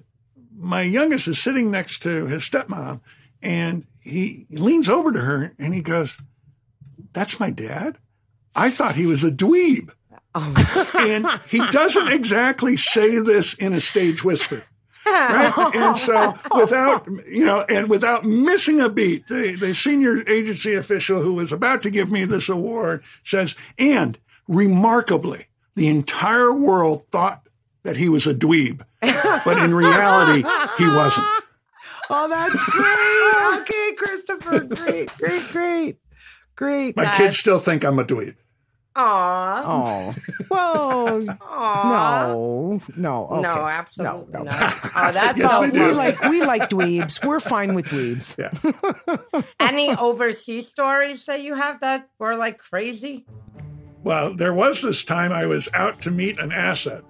my 0.55 0.83
youngest 0.83 1.27
is 1.27 1.41
sitting 1.41 1.71
next 1.71 2.03
to 2.03 2.27
his 2.27 2.43
stepmom 2.43 3.01
and 3.41 3.87
he 4.07 4.45
leans 4.49 4.89
over 4.89 5.11
to 5.11 5.19
her 5.19 5.53
and 5.59 5.73
he 5.73 5.81
goes, 5.81 6.17
That's 7.13 7.39
my 7.39 7.49
dad? 7.49 7.97
I 8.55 8.69
thought 8.69 8.95
he 8.95 9.05
was 9.05 9.23
a 9.23 9.31
dweeb. 9.31 9.91
Oh. 10.33 10.91
and 10.97 11.27
he 11.49 11.65
doesn't 11.69 12.09
exactly 12.09 12.77
say 12.77 13.19
this 13.19 13.53
in 13.53 13.73
a 13.73 13.81
stage 13.81 14.23
whisper. 14.23 14.63
Right? 15.05 15.53
And 15.73 15.97
so 15.97 16.37
without, 16.53 17.07
you 17.27 17.45
know, 17.45 17.61
and 17.61 17.89
without 17.89 18.25
missing 18.25 18.81
a 18.81 18.89
beat, 18.89 19.27
the, 19.27 19.55
the 19.55 19.73
senior 19.73 20.27
agency 20.27 20.75
official 20.75 21.21
who 21.21 21.33
was 21.33 21.51
about 21.51 21.81
to 21.83 21.89
give 21.89 22.11
me 22.11 22.25
this 22.25 22.49
award 22.49 23.03
says, 23.23 23.55
and 23.77 24.17
remarkably, 24.47 25.47
the 25.75 25.87
entire 25.87 26.51
world 26.51 27.07
thought 27.07 27.47
that 27.83 27.97
he 27.97 28.09
was 28.09 28.27
a 28.27 28.33
dweeb, 28.33 28.81
but 29.01 29.57
in 29.59 29.73
reality, 29.73 30.43
he 30.77 30.85
wasn't. 30.87 31.25
Oh, 32.09 32.27
that's 32.27 32.63
great. 32.63 33.61
okay, 33.61 33.95
Christopher. 33.97 34.59
Great, 34.63 35.11
great, 35.17 35.43
great. 35.51 35.97
Great. 36.55 36.95
My 36.95 37.05
kids 37.15 37.37
still 37.37 37.59
think 37.59 37.83
I'm 37.85 37.99
a 37.99 38.03
dweeb. 38.03 38.35
Aw. 38.95 39.63
Oh, 39.63 40.15
well, 40.49 41.37
Aw. 41.41 42.27
no, 42.29 42.81
no, 42.95 43.27
okay. 43.27 43.41
No, 43.43 43.49
absolutely 43.67 44.33
no. 44.33 44.43
not. 44.43 44.75
Oh, 44.95 45.11
that's 45.11 45.37
Yes, 45.37 45.51
all 45.53 45.61
we 45.61 45.67
We 45.69 45.77
do. 45.77 45.91
like 45.91 46.19
we 46.23 46.41
like 46.43 46.69
dweebs. 46.69 47.23
We're 47.23 47.39
fine 47.39 47.75
with 47.75 47.85
dweebs. 47.89 48.35
Yeah. 48.39 49.43
Any 49.59 49.95
overseas 49.95 50.67
stories 50.67 51.25
that 51.25 51.41
you 51.43 51.53
have 51.53 51.81
that 51.81 52.09
were 52.17 52.35
like 52.35 52.57
crazy? 52.57 53.27
Well, 54.03 54.33
there 54.33 54.53
was 54.53 54.81
this 54.81 55.03
time 55.03 55.31
I 55.31 55.45
was 55.45 55.69
out 55.75 56.01
to 56.03 56.09
meet 56.11 56.39
an 56.39 56.51
asset 56.51 57.03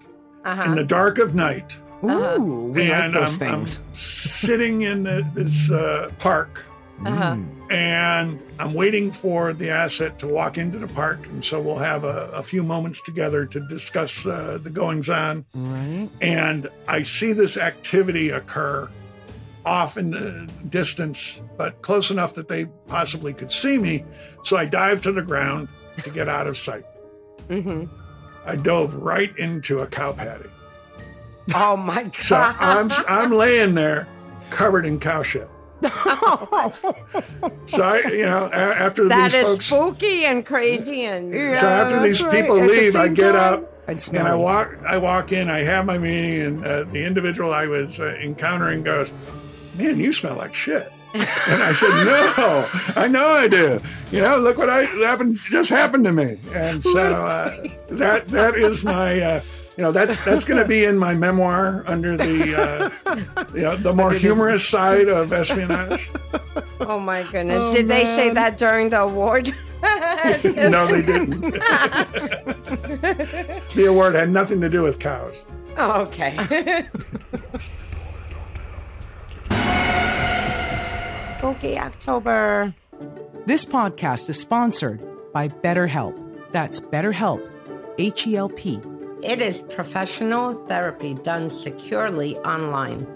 Uh-huh. 0.44 0.64
in 0.64 0.76
the 0.76 0.84
dark 0.84 1.20
of 1.20 1.34
night. 1.36 1.78
Ooh, 2.04 2.72
we 2.74 2.92
and 2.92 3.14
like 3.14 3.22
those 3.24 3.42
I'm, 3.42 3.48
I'm 3.50 3.66
things. 3.66 3.82
sitting 3.94 4.84
in 4.84 5.04
the, 5.04 5.28
this 5.34 5.72
uh, 5.72 6.10
park 6.20 6.64
Uh-huh. 7.06 7.38
and 7.70 8.40
I'm 8.60 8.74
waiting 8.74 9.12
for 9.12 9.54
the 9.54 9.70
asset 9.70 10.18
to 10.20 10.28
walk 10.28 10.58
into 10.58 10.78
the 10.80 10.88
park. 10.88 11.26
And 11.28 11.44
so 11.44 11.60
we'll 11.62 11.78
have 11.78 12.04
a, 12.04 12.30
a 12.34 12.44
few 12.44 12.64
moments 12.64 13.02
together 13.04 13.46
to 13.48 13.60
discuss 13.68 14.26
uh, 14.26 14.60
the 14.62 14.70
goings 14.70 15.10
on. 15.10 15.46
Right. 15.56 16.10
And 16.22 16.70
I 16.88 17.04
see 17.04 17.34
this 17.34 17.58
activity 17.58 18.30
occur 18.30 18.90
off 19.66 19.98
in 19.98 20.12
the 20.12 20.50
distance, 20.70 21.42
but 21.58 21.82
close 21.82 22.10
enough 22.10 22.34
that 22.36 22.48
they 22.48 22.66
possibly 22.88 23.34
could 23.34 23.52
see 23.52 23.78
me. 23.78 24.06
So 24.44 24.56
I 24.56 24.66
dive 24.66 25.02
to 25.02 25.12
the 25.12 25.22
ground 25.24 25.68
to 26.04 26.10
get 26.12 26.30
out 26.30 26.48
of 26.48 26.58
sight. 26.58 26.86
hmm 27.50 27.86
I 28.46 28.56
dove 28.56 28.96
right 28.96 29.36
into 29.38 29.80
a 29.80 29.88
cow 29.88 30.14
patty. 30.14 30.50
Oh 31.56 31.78
my 31.78 32.04
god! 32.04 32.16
So 32.22 32.36
I'm 32.38 32.90
I'm 33.08 33.32
laying 33.32 33.74
there 33.74 34.08
covered 34.50 34.86
in 34.86 35.00
cow 35.00 35.24
shit. 35.24 35.50
So 37.68 37.84
I, 37.84 38.00
you 38.12 38.26
know, 38.26 38.50
after 38.52 39.08
that 39.10 39.32
these 39.32 39.36
is 39.36 39.44
folks, 39.44 39.66
spooky 39.66 40.26
and 40.26 40.46
crazy 40.46 41.04
and 41.06 41.34
Yeah, 41.34 41.56
so 41.56 41.68
after 41.68 42.00
these 42.00 42.22
right. 42.24 42.32
people 42.42 42.60
At 42.60 42.68
the 42.70 42.74
leave, 42.74 42.96
I 42.96 43.08
get 43.10 43.34
time, 43.34 43.54
up 43.54 43.74
and 43.88 44.10
and 44.14 44.28
I 44.28 44.36
walk. 44.36 44.76
I 44.88 44.98
walk 44.98 45.32
in. 45.32 45.50
I 45.50 45.60
have 45.60 45.86
my 45.86 45.98
meeting, 45.98 46.42
and 46.42 46.66
uh, 46.66 46.84
the 46.86 47.06
individual 47.06 47.54
I 47.54 47.68
was 47.68 48.00
uh, 48.00 48.16
encountering 48.22 48.84
goes, 48.84 49.12
"Man, 49.76 50.00
you 50.00 50.14
smell 50.14 50.36
like 50.38 50.54
shit." 50.54 50.92
and 51.14 51.24
I 51.64 51.74
said, 51.74 51.90
"No, 52.06 52.70
I 52.96 53.08
know 53.08 53.28
I 53.30 53.48
do. 53.48 53.80
You 54.12 54.22
know, 54.22 54.38
look 54.40 54.58
what 54.58 54.70
I 54.70 54.84
happened 54.84 55.40
just 55.52 55.70
happened 55.70 56.06
to 56.06 56.14
me." 56.14 56.38
And 56.54 56.84
so 56.84 57.00
uh, 57.26 57.68
that 57.90 58.28
that 58.30 58.56
is 58.56 58.84
my 58.84 59.42
you 59.78 59.84
know 59.84 59.92
that's 59.92 60.20
that's 60.22 60.44
going 60.44 60.60
to 60.60 60.68
be 60.68 60.84
in 60.86 60.98
my 60.98 61.14
memoir 61.14 61.84
under 61.86 62.18
the 62.18 62.60
uh, 62.60 62.90
you 63.54 63.62
know, 63.62 63.78
the 63.78 63.94
more 63.94 64.12
humorous 64.12 64.68
side 64.68 65.08
of 65.08 65.32
espionage. 65.32 66.10
Oh 66.80 67.00
my 67.00 67.22
goodness! 67.32 67.60
Oh, 67.62 67.76
Did 67.76 67.88
man. 67.88 68.00
they 68.00 68.06
say 68.16 68.32
that 68.32 68.58
during 68.58 68.90
the 68.90 69.02
award? 69.02 69.54
no, 69.84 70.88
they 70.88 71.04
didn't. 71.04 71.42
the 73.76 73.86
award 73.88 74.16
had 74.16 74.32
nothing 74.32 74.60
to 74.62 74.70
do 74.70 74.82
with 74.82 74.98
cows. 74.98 75.46
Oh, 75.78 76.02
okay. 76.02 76.88
Spooky 81.38 81.78
October. 81.78 82.74
This 83.46 83.64
podcast 83.64 84.28
is 84.28 84.40
sponsored 84.40 85.00
by 85.32 85.50
BetterHelp. 85.50 86.20
That's 86.52 86.80
BetterHelp, 86.80 87.48
H 88.00 88.26
E 88.26 88.36
L 88.36 88.50
P 88.50 88.82
it 89.24 89.42
is 89.42 89.64
professional 89.70 90.54
therapy 90.68 91.16
done 91.16 91.50
securely 91.50 92.38
online. 92.38 93.08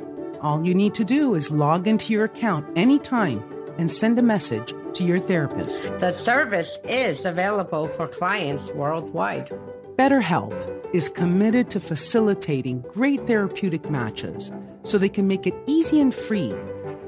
All 0.41 0.65
you 0.65 0.73
need 0.73 0.95
to 0.95 1.05
do 1.05 1.35
is 1.35 1.51
log 1.51 1.87
into 1.87 2.11
your 2.11 2.25
account 2.25 2.65
anytime 2.75 3.43
and 3.77 3.91
send 3.91 4.17
a 4.17 4.23
message 4.23 4.73
to 4.93 5.03
your 5.03 5.19
therapist. 5.19 5.83
The 5.99 6.11
service 6.11 6.79
is 6.85 7.23
available 7.23 7.87
for 7.87 8.07
clients 8.07 8.71
worldwide. 8.73 9.51
BetterHelp 9.95 10.95
is 10.95 11.07
committed 11.07 11.69
to 11.69 11.79
facilitating 11.79 12.81
great 12.93 13.27
therapeutic 13.27 13.87
matches 13.89 14.51
so 14.81 14.97
they 14.97 15.07
can 15.07 15.27
make 15.27 15.45
it 15.45 15.53
easy 15.67 16.01
and 16.01 16.15
free 16.15 16.55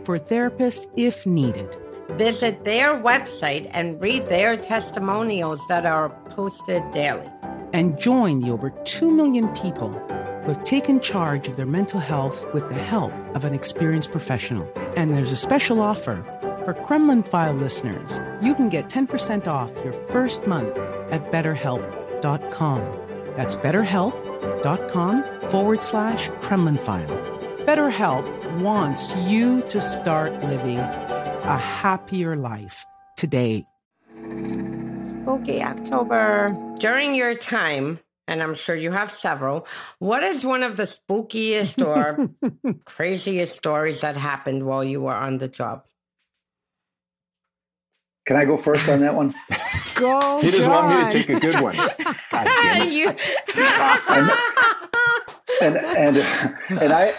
for 0.03 0.19
therapists 0.19 0.85
if 0.95 1.25
needed. 1.25 1.75
Visit 2.11 2.63
their 2.63 2.93
website 2.93 3.67
and 3.71 3.99
read 3.99 4.29
their 4.29 4.55
testimonials 4.55 5.65
that 5.67 5.87
are 5.87 6.09
posted 6.29 6.83
daily. 6.91 7.27
And 7.73 7.99
join 7.99 8.39
the 8.39 8.51
over 8.51 8.69
2 8.69 9.11
million 9.11 9.47
people 9.49 9.89
who 9.89 10.53
have 10.53 10.63
taken 10.63 10.99
charge 10.99 11.47
of 11.47 11.57
their 11.57 11.65
mental 11.65 11.99
health 11.99 12.45
with 12.53 12.67
the 12.69 12.75
help 12.75 13.11
of 13.35 13.45
an 13.45 13.53
experienced 13.53 14.11
professional. 14.11 14.71
And 14.95 15.13
there's 15.13 15.31
a 15.31 15.37
special 15.37 15.81
offer 15.81 16.23
for 16.65 16.73
Kremlin 16.73 17.23
File 17.23 17.53
listeners. 17.53 18.19
You 18.41 18.55
can 18.55 18.69
get 18.69 18.89
10% 18.89 19.47
off 19.47 19.71
your 19.83 19.93
first 19.93 20.47
month 20.47 20.77
at 21.11 21.31
betterhelp.com. 21.31 22.81
That's 23.35 23.55
betterhelp.com 23.55 25.49
forward 25.49 25.81
slash 25.81 26.29
Kremlin 26.41 26.77
File. 26.77 27.33
BetterHelp 27.65 28.61
wants 28.61 29.15
you 29.15 29.61
to 29.69 29.79
start 29.79 30.33
living 30.43 30.79
a 30.79 31.57
happier 31.57 32.35
life 32.35 32.85
today. 33.15 33.65
Spooky 35.23 35.63
October. 35.63 36.49
During 36.79 37.15
your 37.15 37.33
time, 37.33 37.97
and 38.27 38.43
I'm 38.43 38.55
sure 38.55 38.75
you 38.75 38.91
have 38.91 39.09
several, 39.09 39.65
what 39.99 40.21
is 40.21 40.43
one 40.43 40.63
of 40.63 40.75
the 40.75 40.83
spookiest 40.83 41.81
or 41.85 42.29
craziest 42.85 43.55
stories 43.55 44.01
that 44.01 44.17
happened 44.17 44.65
while 44.65 44.83
you 44.83 44.99
were 44.99 45.13
on 45.13 45.37
the 45.37 45.47
job? 45.47 45.85
Can 48.25 48.35
I 48.35 48.43
go 48.43 48.57
first 48.61 48.89
on 48.89 48.99
that 48.99 49.15
one? 49.15 49.33
Go. 49.95 50.41
He 50.41 50.51
doesn't 50.51 50.69
want 50.69 50.89
me 50.89 51.09
to 51.09 51.09
take 51.09 51.29
a 51.29 51.39
good 51.39 51.61
one. 51.61 51.77
God 51.77 51.93
damn 52.31 52.87
it. 52.87 52.91
you, 52.91 53.07
and 55.61 55.77
and 55.77 56.17
and 56.81 56.91
I 56.91 57.13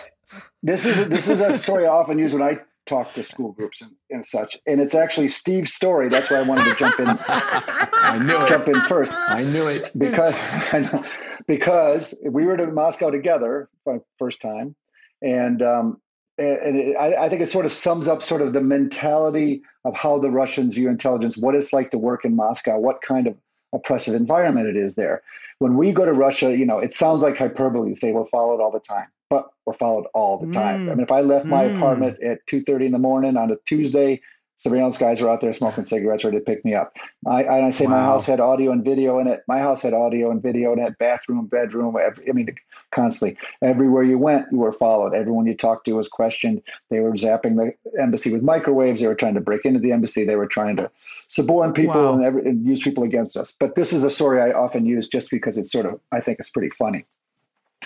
this 0.62 0.84
is 0.84 1.08
this 1.08 1.30
is 1.30 1.40
a 1.40 1.56
story 1.56 1.87
I 1.87 1.90
often 1.90 2.18
use 2.18 2.34
when 2.34 2.42
I 2.42 2.58
talk 2.86 3.12
to 3.14 3.22
school 3.22 3.52
groups 3.52 3.82
and, 3.82 3.92
and 4.10 4.26
such. 4.26 4.56
And 4.66 4.80
it's 4.80 4.94
actually 4.94 5.28
Steve's 5.28 5.72
story. 5.72 6.08
That's 6.08 6.30
why 6.30 6.38
I 6.38 6.42
wanted 6.42 6.64
to 6.64 6.74
jump 6.76 6.98
in 7.00 7.06
I 7.28 8.18
knew 8.18 8.44
it. 8.44 8.48
jump 8.48 8.68
in 8.68 8.80
first. 8.82 9.14
I 9.14 9.42
knew 9.42 9.66
it. 9.68 9.90
because 9.98 10.34
because 11.46 12.14
we 12.24 12.44
were 12.44 12.56
to 12.56 12.66
Moscow 12.66 13.10
together 13.10 13.68
for 13.84 13.98
the 13.98 14.04
first 14.18 14.40
time, 14.40 14.74
and 15.22 15.62
um, 15.62 16.00
and 16.36 16.76
it, 16.76 16.96
I, 16.96 17.24
I 17.24 17.28
think 17.28 17.42
it 17.42 17.48
sort 17.48 17.66
of 17.66 17.72
sums 17.72 18.08
up 18.08 18.22
sort 18.22 18.42
of 18.42 18.52
the 18.52 18.60
mentality 18.60 19.62
of 19.84 19.94
how 19.94 20.18
the 20.18 20.30
Russians 20.30 20.74
view 20.74 20.88
intelligence, 20.88 21.36
what 21.38 21.54
it's 21.54 21.72
like 21.72 21.90
to 21.92 21.98
work 21.98 22.24
in 22.24 22.36
Moscow, 22.36 22.78
what 22.78 23.02
kind 23.02 23.26
of 23.26 23.36
oppressive 23.72 24.14
environment 24.14 24.68
it 24.68 24.76
is 24.76 24.94
there. 24.94 25.22
When 25.58 25.76
we 25.76 25.92
go 25.92 26.04
to 26.04 26.12
Russia, 26.12 26.56
you 26.56 26.66
know, 26.66 26.78
it 26.78 26.92
sounds 26.94 27.23
like 27.23 27.37
hyperbole 27.37 27.94
to 27.94 27.99
say 27.99 28.12
we're 28.12 28.26
followed 28.26 28.61
all 28.61 28.70
the 28.70 28.80
time, 28.80 29.06
but 29.30 29.46
we're 29.66 29.75
followed 29.75 30.06
all 30.14 30.38
the 30.38 30.52
time. 30.52 30.80
Mm. 30.87 30.92
I 30.92 30.94
mean, 30.94 31.04
if 31.04 31.12
I 31.12 31.20
left 31.20 31.46
my 31.46 31.64
Mm. 31.64 31.76
apartment 31.76 32.23
at 32.23 32.38
two 32.46 32.62
thirty 32.64 32.87
in 32.87 32.92
the 32.92 32.99
morning 32.99 33.37
on 33.37 33.50
a 33.50 33.56
Tuesday, 33.66 34.20
surveillance 34.64 34.97
guys 34.97 35.21
were 35.21 35.28
out 35.28 35.42
there 35.42 35.52
smoking 35.52 35.85
cigarettes 35.85 36.25
ready 36.25 36.38
to 36.38 36.42
pick 36.42 36.64
me 36.64 36.75
up. 36.75 36.97
I, 37.26 37.42
and 37.42 37.66
I 37.66 37.71
say 37.71 37.87
my 37.87 37.99
house 37.99 38.26
had 38.26 38.40
audio 38.40 38.73
and 38.73 38.83
video 38.83 39.18
in 39.18 39.26
it. 39.26 39.42
My 39.47 39.59
house 39.59 39.83
had 39.83 39.92
audio 39.92 40.30
and 40.30 40.42
video 40.42 40.73
in 40.73 40.78
it, 40.78 40.97
bathroom, 40.99 41.44
bedroom. 41.47 41.97
Every, 42.02 42.30
I 42.30 42.33
mean, 42.33 42.49
constantly. 42.90 43.37
Everywhere 43.61 44.04
you 44.04 44.16
went, 44.18 44.47
you 44.50 44.56
were 44.59 44.73
followed. 44.73 45.12
Everyone 45.12 45.44
you 45.44 45.54
talked 45.54 45.85
to 45.85 45.92
was 45.92 46.09
questioned. 46.09 46.62
They 46.88 47.00
were 47.00 47.12
zapping 47.12 47.56
the 47.56 48.00
embassy 48.00 48.33
with 48.33 48.42
microwaves. 48.42 49.02
They 49.02 49.06
were 49.06 49.14
trying 49.14 49.35
to 49.35 49.40
break 49.42 49.66
into 49.66 49.80
the 49.80 49.92
embassy. 49.92 50.25
They 50.25 50.37
were 50.37 50.47
trying 50.47 50.76
to 50.76 50.90
suborn 51.28 51.75
people 51.75 52.02
Wow. 52.02 52.14
and, 52.14 52.25
every, 52.25 52.49
and 52.49 52.64
use 52.64 52.83
people 52.83 53.04
against 53.04 53.37
us. 53.37 53.52
But 53.52 53.75
this 53.75 53.92
is 53.92 54.02
a 54.02 54.11
story 54.11 54.40
I 54.40 54.52
often 54.52 54.87
use 54.87 55.09
just 55.09 55.30
because 55.30 55.59
it's 55.59 55.71
sort 55.71 55.85
of, 55.85 56.00
I 56.11 56.21
think 56.23 56.40
it's 56.40 56.49
pretty 56.49 56.71
funny. 56.71 57.04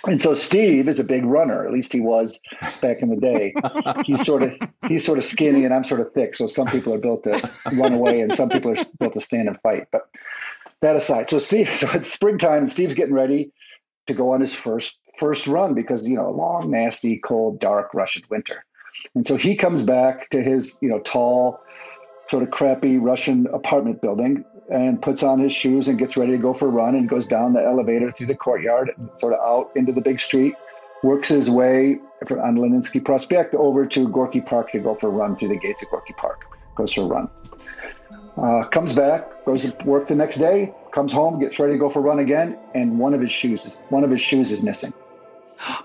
And 0.07 0.23
so 0.23 0.35
Steve 0.35 0.89
is 0.89 1.01
a 1.01 1.05
big 1.05 1.25
runner. 1.25 1.67
At 1.67 1.73
least 1.73 1.93
he 1.93 2.01
was 2.01 2.41
back 2.81 3.03
in 3.03 3.09
the 3.09 3.17
day. 3.17 3.55
he's 4.05 4.25
sort 4.25 4.43
of 4.43 4.53
he's 4.87 5.05
sort 5.05 5.19
of 5.19 5.25
skinny, 5.25 5.65
and 5.65 5.75
I'm 5.75 5.85
sort 5.85 6.01
of 6.01 6.13
thick. 6.13 6.37
So 6.37 6.47
some 6.47 6.67
people 6.67 6.95
are 6.95 6.99
built 6.99 7.25
to 7.25 7.51
run 7.73 7.93
away, 7.93 8.21
and 8.21 8.35
some 8.35 8.49
people 8.49 8.71
are 8.73 8.85
built 8.99 9.15
to 9.15 9.21
stand 9.21 9.49
and 9.49 9.61
fight. 9.61 9.89
But 9.91 10.09
that 10.83 10.97
aside, 10.97 11.31
so 11.31 11.39
Steve, 11.39 11.71
so 11.77 11.91
it's 11.93 12.13
springtime, 12.13 12.59
and 12.59 12.71
Steve's 12.71 12.95
getting 12.95 13.15
ready 13.15 13.53
to 14.07 14.15
go 14.15 14.33
on 14.33 14.41
his 14.41 14.55
first 14.55 14.99
first 15.19 15.47
run 15.47 15.75
because 15.75 16.09
you 16.09 16.17
know 16.17 16.29
a 16.29 16.35
long, 16.37 16.71
nasty, 16.71 17.19
cold, 17.19 17.61
dark 17.61 17.93
Russian 17.95 18.23
winter. 18.31 18.65
And 19.15 19.27
so 19.27 19.37
he 19.37 19.55
comes 19.55 19.83
back 19.83 20.31
to 20.31 20.43
his 20.43 20.79
you 20.81 20.89
know 20.89 21.01
tall, 21.01 21.61
sort 22.29 22.43
of 22.43 22.51
crappy 22.51 22.99
Russian 22.99 23.47
apartment 23.49 24.01
building 24.03 24.45
and 24.71 25.01
puts 25.01 25.23
on 25.23 25.41
his 25.41 25.55
shoes 25.55 25.89
and 25.89 25.99
gets 25.99 26.17
ready 26.17 26.33
to 26.33 26.39
go 26.39 26.53
for 26.53 26.67
a 26.67 26.71
run 26.71 26.95
and 26.95 27.09
goes 27.09 27.27
down 27.27 27.55
the 27.55 27.63
elevator 27.63 28.11
through 28.11 28.27
the 28.27 28.35
courtyard 28.35 28.95
sort 29.17 29.33
of 29.33 29.41
out 29.41 29.71
into 29.75 29.93
the 29.93 30.01
big 30.01 30.21
street, 30.21 30.55
works 31.03 31.29
his 31.31 31.49
way 31.49 31.99
on 32.31 32.57
Leninsky 32.57 33.03
Prospect 33.03 33.55
over 33.55 33.87
to 33.87 34.09
Gorky 34.09 34.41
Park 34.41 34.73
to 34.73 34.79
go 34.79 34.95
for 34.95 35.07
a 35.07 35.11
run 35.11 35.37
through 35.37 35.49
the 35.49 35.59
gates 35.59 35.83
of 35.83 35.91
Gorky 35.91 36.13
Park. 36.15 36.45
Goes 36.75 36.93
for 36.93 37.03
a 37.03 37.07
run. 37.07 37.29
Uh, 38.37 38.65
comes 38.69 38.95
back, 38.95 39.45
goes 39.45 39.63
to 39.63 39.85
work 39.85 40.07
the 40.07 40.15
next 40.15 40.37
day, 40.37 40.73
comes 40.93 41.13
home, 41.13 41.41
gets 41.41 41.59
ready 41.59 41.73
to 41.73 41.79
go 41.79 41.91
for 41.91 41.99
a 41.99 42.03
run 42.03 42.21
again, 42.21 42.57
and 42.75 42.99
one 42.99 43.13
of 43.13 43.21
his 43.21 43.33
shoes 43.33 43.67
is 43.67 43.83
one 43.89 44.05
of 44.05 44.11
his 44.11 44.23
shoes 44.23 44.53
is 44.53 44.63
missing. 44.63 44.93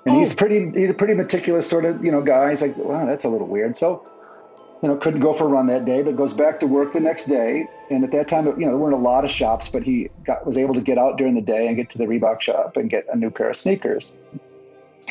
And 0.05 0.17
he's 0.17 0.35
pretty 0.35 0.69
he's 0.79 0.91
a 0.91 0.93
pretty 0.93 1.15
meticulous 1.15 1.67
sort 1.67 1.85
of, 1.85 2.03
you 2.05 2.11
know, 2.11 2.21
guy. 2.21 2.51
He's 2.51 2.61
like, 2.61 2.77
wow, 2.77 3.07
that's 3.07 3.23
a 3.23 3.29
little 3.29 3.47
weird. 3.47 3.75
So 3.75 4.07
you 4.83 4.89
know, 4.89 4.97
couldn't 4.97 5.21
go 5.21 5.33
for 5.33 5.45
a 5.45 5.47
run 5.47 5.67
that 5.67 5.85
day, 5.85 6.01
but 6.01 6.17
goes 6.17 6.33
back 6.33 6.59
to 6.59 6.67
work 6.67 6.91
the 6.91 6.99
next 6.99 7.23
day. 7.23 7.65
And 7.89 8.03
at 8.03 8.11
that 8.11 8.27
time, 8.27 8.45
you 8.47 8.65
know, 8.65 8.71
there 8.71 8.77
weren't 8.77 8.93
a 8.93 8.97
lot 8.97 9.23
of 9.23 9.31
shops, 9.31 9.69
but 9.69 9.81
he 9.81 10.09
got, 10.25 10.45
was 10.45 10.57
able 10.57 10.73
to 10.73 10.81
get 10.81 10.97
out 10.97 11.17
during 11.17 11.35
the 11.35 11.41
day 11.41 11.67
and 11.67 11.77
get 11.77 11.89
to 11.91 11.97
the 11.97 12.03
Reebok 12.03 12.41
shop 12.41 12.75
and 12.75 12.89
get 12.89 13.05
a 13.11 13.15
new 13.15 13.29
pair 13.29 13.49
of 13.49 13.55
sneakers. 13.55 14.11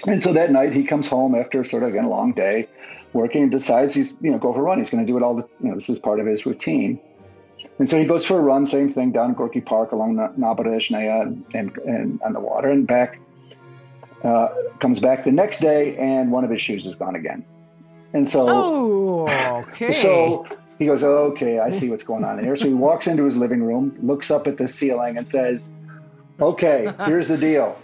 And 0.06 0.22
so 0.22 0.34
that 0.34 0.52
night 0.52 0.74
he 0.74 0.84
comes 0.84 1.08
home 1.08 1.34
after 1.34 1.64
sort 1.64 1.84
of 1.84 1.88
again 1.88 2.04
a 2.04 2.10
long 2.10 2.34
day 2.34 2.68
working 3.14 3.44
and 3.44 3.50
decides 3.50 3.94
he's, 3.94 4.20
you 4.20 4.30
know, 4.30 4.36
go 4.36 4.52
for 4.52 4.60
a 4.60 4.62
run. 4.62 4.78
He's 4.78 4.90
going 4.90 5.06
to 5.06 5.10
do 5.10 5.16
it 5.16 5.22
all 5.22 5.36
the, 5.36 5.48
you 5.62 5.70
know, 5.70 5.74
this 5.74 5.88
is 5.88 5.98
part 5.98 6.20
of 6.20 6.26
his 6.26 6.44
routine. 6.44 7.00
And 7.78 7.88
so 7.88 7.98
he 7.98 8.04
goes 8.04 8.26
for 8.26 8.38
a 8.38 8.42
run, 8.42 8.66
same 8.66 8.92
thing 8.92 9.10
down 9.10 9.30
in 9.30 9.36
Gorky 9.36 9.62
Park 9.62 9.92
along 9.92 10.16
Naberezhnaya 10.16 11.22
and, 11.22 11.44
and, 11.54 11.78
and 11.78 12.22
on 12.22 12.34
the 12.34 12.40
water 12.40 12.68
and 12.68 12.86
back, 12.86 13.18
uh, 14.22 14.48
comes 14.80 15.00
back 15.00 15.24
the 15.24 15.32
next 15.32 15.60
day 15.60 15.96
and 15.96 16.30
one 16.30 16.44
of 16.44 16.50
his 16.50 16.60
shoes 16.60 16.86
is 16.86 16.94
gone 16.94 17.16
again. 17.16 17.42
And 18.14 18.28
so, 18.28 18.46
Oh, 18.48 19.64
okay. 19.68 19.92
so 19.92 20.46
he 20.78 20.86
goes, 20.86 21.02
okay, 21.04 21.58
I 21.58 21.70
see 21.70 21.88
what's 21.90 22.04
going 22.04 22.24
on 22.24 22.42
here. 22.42 22.56
So 22.56 22.68
he 22.68 22.74
walks 22.74 23.06
into 23.06 23.24
his 23.24 23.36
living 23.36 23.62
room, 23.62 23.96
looks 24.02 24.30
up 24.30 24.46
at 24.46 24.58
the 24.58 24.68
ceiling, 24.68 25.16
and 25.16 25.26
says, 25.28 25.70
okay, 26.40 26.92
here's 27.06 27.28
the 27.28 27.38
deal. 27.38 27.78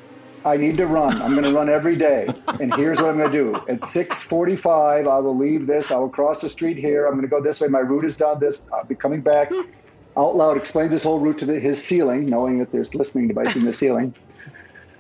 I 0.45 0.57
need 0.57 0.77
to 0.77 0.87
run. 0.87 1.21
I'm 1.21 1.33
going 1.33 1.45
to 1.45 1.53
run 1.53 1.69
every 1.69 1.97
day. 1.97 2.33
And 2.61 2.73
here's 2.75 3.01
what 3.01 3.11
I'm 3.11 3.19
going 3.19 3.31
to 3.31 3.37
do. 3.37 3.55
At 3.69 3.81
6:45, 3.81 5.09
I 5.09 5.19
will 5.19 5.37
leave 5.37 5.67
this. 5.67 5.91
I 5.91 5.97
will 5.97 6.09
cross 6.09 6.41
the 6.41 6.49
street 6.49 6.77
here. 6.77 7.07
I'm 7.07 7.13
going 7.13 7.23
to 7.23 7.29
go 7.29 7.43
this 7.43 7.61
way. 7.61 7.69
My 7.69 7.81
route 7.81 8.05
is 8.05 8.17
down 8.17 8.39
this. 8.41 8.69
I'll 8.73 8.85
be 8.85 8.95
coming 8.95 9.21
back. 9.21 9.51
Out 10.17 10.37
loud, 10.37 10.57
explains 10.57 10.91
this 10.91 11.05
whole 11.05 11.21
route 11.21 11.39
to 11.39 11.47
the, 11.47 11.61
his 11.61 11.85
ceiling, 11.85 12.27
knowing 12.27 12.59
that 12.59 12.73
there's 12.73 12.95
listening 12.95 13.29
device 13.29 13.57
in 13.57 13.65
the 13.65 13.75
ceiling. 13.75 14.15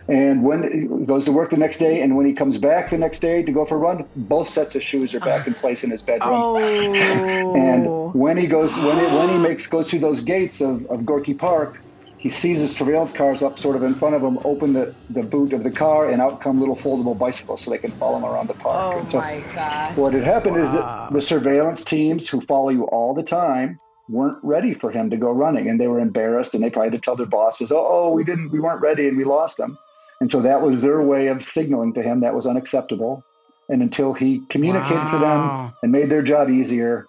And 0.09 0.43
when 0.43 0.63
he 0.73 1.05
goes 1.05 1.27
to 1.27 1.33
work 1.33 1.51
the 1.51 1.59
next 1.59 1.79
day, 1.79 2.01
and 2.01 2.17
when 2.17 2.25
he 2.25 2.33
comes 2.33 2.57
back 2.57 2.91
the 2.91 2.97
next 2.97 3.21
day 3.21 3.43
to 3.43 3.53
go 3.53 3.67
for 3.67 3.75
a 3.75 3.79
run, 3.79 4.09
both 4.17 4.49
sets 4.49 4.75
of 4.75 4.83
shoes 4.83 5.15
are 5.15 5.21
back 5.21 5.47
in 5.47 5.55
place 5.63 5.85
in 5.85 5.91
his 5.91 6.03
bedroom. 6.03 6.33
oh. 6.33 7.55
And 7.55 8.15
when 8.15 8.39
he 8.39 8.47
goes, 8.47 8.75
when 8.77 8.99
he, 8.99 9.17
when 9.17 9.29
he 9.29 9.39
makes 9.39 9.67
goes 9.67 9.91
through 9.91 9.99
those 10.01 10.23
gates 10.23 10.63
of, 10.63 10.87
of 10.87 11.05
Gorky 11.05 11.35
Park, 11.35 11.79
he 12.17 12.31
sees 12.31 12.61
the 12.61 12.67
surveillance 12.67 13.13
cars 13.13 13.43
up 13.43 13.59
sort 13.59 13.77
of 13.77 13.83
in 13.83 13.95
front 13.95 14.17
of 14.17 14.23
him. 14.23 14.39
Open 14.45 14.73
the, 14.73 14.95
the 15.11 15.23
boot 15.23 15.53
of 15.53 15.63
the 15.63 15.71
car, 15.71 16.11
and 16.11 16.21
out 16.21 16.41
come 16.41 16.59
little 16.59 16.77
foldable 16.77 17.17
bicycles, 17.17 17.63
so 17.63 17.71
they 17.71 17.79
can 17.79 17.93
follow 17.93 18.17
him 18.17 18.25
around 18.25 18.49
the 18.49 18.55
park. 18.55 18.97
oh 18.97 18.99
And 18.99 19.11
so 19.11 19.19
my 19.19 19.45
God. 19.55 19.97
what 19.97 20.15
had 20.15 20.25
happened 20.25 20.57
is 20.57 20.73
that 20.73 21.13
the 21.13 21.23
surveillance 21.23 21.85
teams 21.85 22.29
who 22.29 22.41
follow 22.47 22.71
you 22.71 22.85
all 22.85 23.15
the 23.15 23.23
time 23.23 23.79
weren't 24.09 24.39
ready 24.43 24.75
for 24.75 24.91
him 24.91 25.11
to 25.11 25.17
go 25.17 25.31
running, 25.31 25.69
and 25.69 25.79
they 25.79 25.87
were 25.87 26.01
embarrassed, 26.01 26.55
and 26.55 26.65
they 26.65 26.71
probably 26.71 26.91
had 26.91 26.95
to 26.95 27.05
tell 27.05 27.15
their 27.15 27.27
bosses, 27.27 27.71
"Oh, 27.71 27.87
oh, 27.89 28.11
we 28.11 28.25
didn't, 28.25 28.51
we 28.51 28.59
weren't 28.59 28.81
ready, 28.81 29.07
and 29.07 29.17
we 29.17 29.25
lost 29.25 29.61
him." 29.61 29.79
And 30.21 30.31
so 30.31 30.41
that 30.43 30.63
was 30.63 30.81
their 30.81 31.03
way 31.03 31.29
of 31.29 31.45
signaling 31.45 31.95
to 31.95 32.03
him 32.03 32.21
that 32.21 32.35
was 32.35 32.47
unacceptable. 32.47 33.25
And 33.69 33.83
until 33.83 34.15
he 34.15 34.41
communicated 34.49 35.11
to 35.11 35.19
them 35.19 35.75
and 35.83 35.93
made 35.93 36.11
their 36.11 36.23
job 36.23 36.49
easier, 36.49 37.07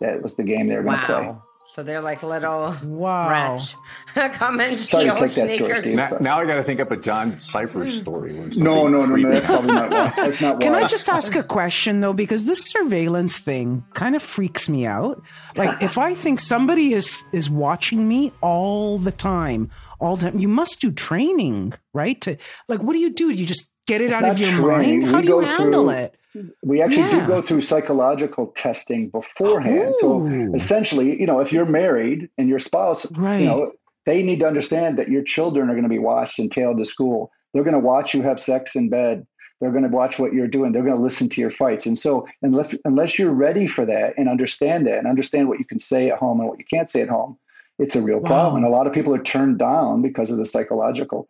that 0.00 0.22
was 0.22 0.34
the 0.34 0.42
game 0.42 0.68
they 0.68 0.76
were 0.76 0.82
going 0.82 0.98
to 0.98 1.06
play. 1.06 1.34
Wow. 1.64 1.70
So 1.72 1.82
they're 1.82 2.00
like 2.02 2.22
little 2.22 2.76
Wow. 2.84 3.30
rats. 3.30 3.74
Come 4.14 4.60
and 4.60 4.78
Sorry 4.78 5.06
to 5.06 5.10
steal 5.10 5.16
take 5.16 5.32
that 5.34 5.50
story. 5.50 5.78
Steve. 5.78 5.94
Now, 5.96 6.16
now 6.20 6.38
I 6.38 6.44
got 6.44 6.56
to 6.56 6.62
think 6.62 6.78
up 6.78 6.90
a 6.90 6.96
John 6.96 7.32
Sipher 7.36 7.82
hmm. 7.82 7.86
story. 7.88 8.34
where 8.34 8.48
No, 8.58 8.86
no, 8.86 9.06
no, 9.06 9.16
no. 9.16 9.30
That's 9.30 9.46
probably 9.46 9.72
not 9.72 9.90
why. 9.90 10.12
That's 10.16 10.40
not 10.40 10.60
Can. 10.60 10.74
I 10.74 10.86
just 10.86 11.08
ask 11.08 11.34
a 11.34 11.42
question 11.42 12.00
though? 12.00 12.12
Because 12.12 12.44
this 12.44 12.66
surveillance 12.70 13.38
thing 13.38 13.82
kind 13.94 14.14
of 14.14 14.22
freaks 14.22 14.68
me 14.68 14.86
out. 14.86 15.22
Like, 15.56 15.82
if 15.82 15.96
I 15.98 16.14
think 16.14 16.38
somebody 16.40 16.92
is 16.92 17.24
is 17.32 17.48
watching 17.50 18.06
me 18.06 18.32
all 18.42 18.98
the 18.98 19.12
time, 19.12 19.70
all 20.00 20.16
the 20.16 20.30
time, 20.30 20.38
you 20.38 20.48
must 20.48 20.80
do 20.80 20.92
training, 20.92 21.72
right? 21.94 22.20
To 22.22 22.36
like, 22.68 22.82
what 22.82 22.92
do 22.92 22.98
you 23.00 23.10
do? 23.10 23.30
You 23.30 23.46
just 23.46 23.66
get 23.86 24.00
it 24.00 24.10
It's 24.10 24.14
out 24.14 24.28
of 24.28 24.38
your 24.38 24.50
training. 24.50 25.00
mind. 25.00 25.10
How 25.10 25.20
We 25.20 25.26
do 25.26 25.28
you 25.32 25.40
handle 25.40 25.84
through- 25.84 25.94
it? 25.94 26.16
We 26.62 26.82
actually 26.82 27.04
Yeah. 27.04 27.20
do 27.20 27.26
go 27.26 27.42
through 27.42 27.62
psychological 27.62 28.48
testing 28.56 29.08
beforehand. 29.08 29.94
So 29.96 30.26
essentially, 30.54 31.18
you 31.20 31.26
know, 31.26 31.40
if 31.40 31.52
you're 31.52 31.66
married 31.66 32.28
and 32.38 32.48
your 32.48 32.58
spouse, 32.58 33.10
Right. 33.12 33.40
you 33.40 33.46
know, 33.46 33.72
they 34.06 34.22
need 34.22 34.40
to 34.40 34.46
understand 34.46 34.98
that 34.98 35.08
your 35.08 35.22
children 35.22 35.68
are 35.70 35.74
going 35.74 35.84
to 35.84 35.88
be 35.88 35.98
watched 35.98 36.38
and 36.38 36.50
tailed 36.50 36.78
to 36.78 36.84
school. 36.84 37.30
They're 37.52 37.62
going 37.64 37.74
to 37.74 37.80
watch 37.80 38.14
you 38.14 38.22
have 38.22 38.40
sex 38.40 38.74
in 38.76 38.88
bed. 38.88 39.26
They're 39.60 39.70
going 39.70 39.84
to 39.84 39.88
watch 39.88 40.18
what 40.18 40.34
you're 40.34 40.48
doing. 40.48 40.72
They're 40.72 40.82
going 40.82 40.96
to 40.96 41.02
listen 41.02 41.28
to 41.30 41.40
your 41.40 41.50
fights. 41.50 41.86
And 41.86 41.98
so, 41.98 42.26
unless 42.42 42.74
unless 42.84 43.18
you're 43.18 43.30
ready 43.32 43.66
for 43.66 43.86
that 43.86 44.14
and 44.18 44.28
understand 44.28 44.86
that 44.88 44.98
and 44.98 45.06
understand 45.06 45.48
what 45.48 45.58
you 45.58 45.64
can 45.64 45.78
say 45.78 46.10
at 46.10 46.18
home 46.18 46.40
and 46.40 46.48
what 46.48 46.58
you 46.58 46.64
can't 46.68 46.90
say 46.90 47.00
at 47.02 47.08
home, 47.08 47.38
it's 47.78 47.96
a 47.96 48.02
real 48.02 48.18
Wow. 48.18 48.28
problem. 48.28 48.56
And 48.56 48.66
a 48.66 48.76
lot 48.76 48.86
of 48.86 48.92
people 48.92 49.14
are 49.14 49.22
turned 49.22 49.58
down 49.58 50.02
because 50.02 50.30
of 50.30 50.38
the 50.38 50.44
psychological 50.46 51.28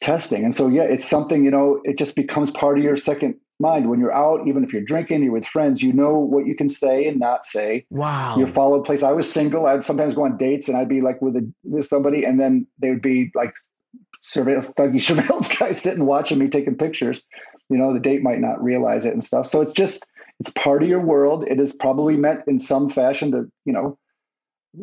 testing. 0.00 0.44
And 0.44 0.54
so, 0.54 0.68
yeah, 0.68 0.82
it's 0.82 1.08
something, 1.08 1.44
you 1.44 1.50
know, 1.50 1.80
it 1.84 1.98
just 1.98 2.14
becomes 2.14 2.50
part 2.50 2.78
of 2.78 2.84
your 2.84 2.96
second 2.96 3.34
mind. 3.60 3.88
When 3.88 4.00
you're 4.00 4.12
out, 4.12 4.46
even 4.48 4.64
if 4.64 4.72
you're 4.72 4.82
drinking, 4.82 5.22
you're 5.22 5.32
with 5.32 5.46
friends, 5.46 5.82
you 5.82 5.92
know 5.92 6.18
what 6.18 6.46
you 6.46 6.54
can 6.54 6.68
say 6.68 7.06
and 7.06 7.18
not 7.20 7.46
say. 7.46 7.86
Wow. 7.90 8.36
You're 8.36 8.48
followed 8.48 8.84
place. 8.84 9.02
I 9.02 9.12
was 9.12 9.30
single. 9.30 9.66
I'd 9.66 9.84
sometimes 9.84 10.14
go 10.14 10.24
on 10.24 10.36
dates 10.36 10.68
and 10.68 10.76
I'd 10.76 10.88
be 10.88 11.00
like 11.00 11.20
with 11.22 11.36
a, 11.36 11.52
with 11.64 11.86
somebody, 11.86 12.24
and 12.24 12.40
then 12.40 12.66
they 12.78 12.90
would 12.90 13.02
be 13.02 13.30
like 13.34 13.54
surveillance, 14.22 14.68
thuggy 14.76 15.02
surveillance 15.10 15.56
guy 15.56 15.72
sitting 15.72 16.06
watching 16.06 16.38
me 16.38 16.48
taking 16.48 16.76
pictures. 16.76 17.24
You 17.68 17.76
know, 17.78 17.92
the 17.92 18.00
date 18.00 18.22
might 18.22 18.40
not 18.40 18.62
realize 18.62 19.04
it 19.04 19.12
and 19.12 19.24
stuff. 19.24 19.46
So 19.46 19.60
it's 19.60 19.72
just 19.74 20.06
it's 20.40 20.50
part 20.52 20.82
of 20.82 20.88
your 20.88 21.00
world. 21.00 21.44
It 21.46 21.60
is 21.60 21.74
probably 21.74 22.16
meant 22.16 22.40
in 22.46 22.58
some 22.58 22.90
fashion 22.90 23.30
to, 23.32 23.50
you 23.64 23.72
know, 23.72 23.98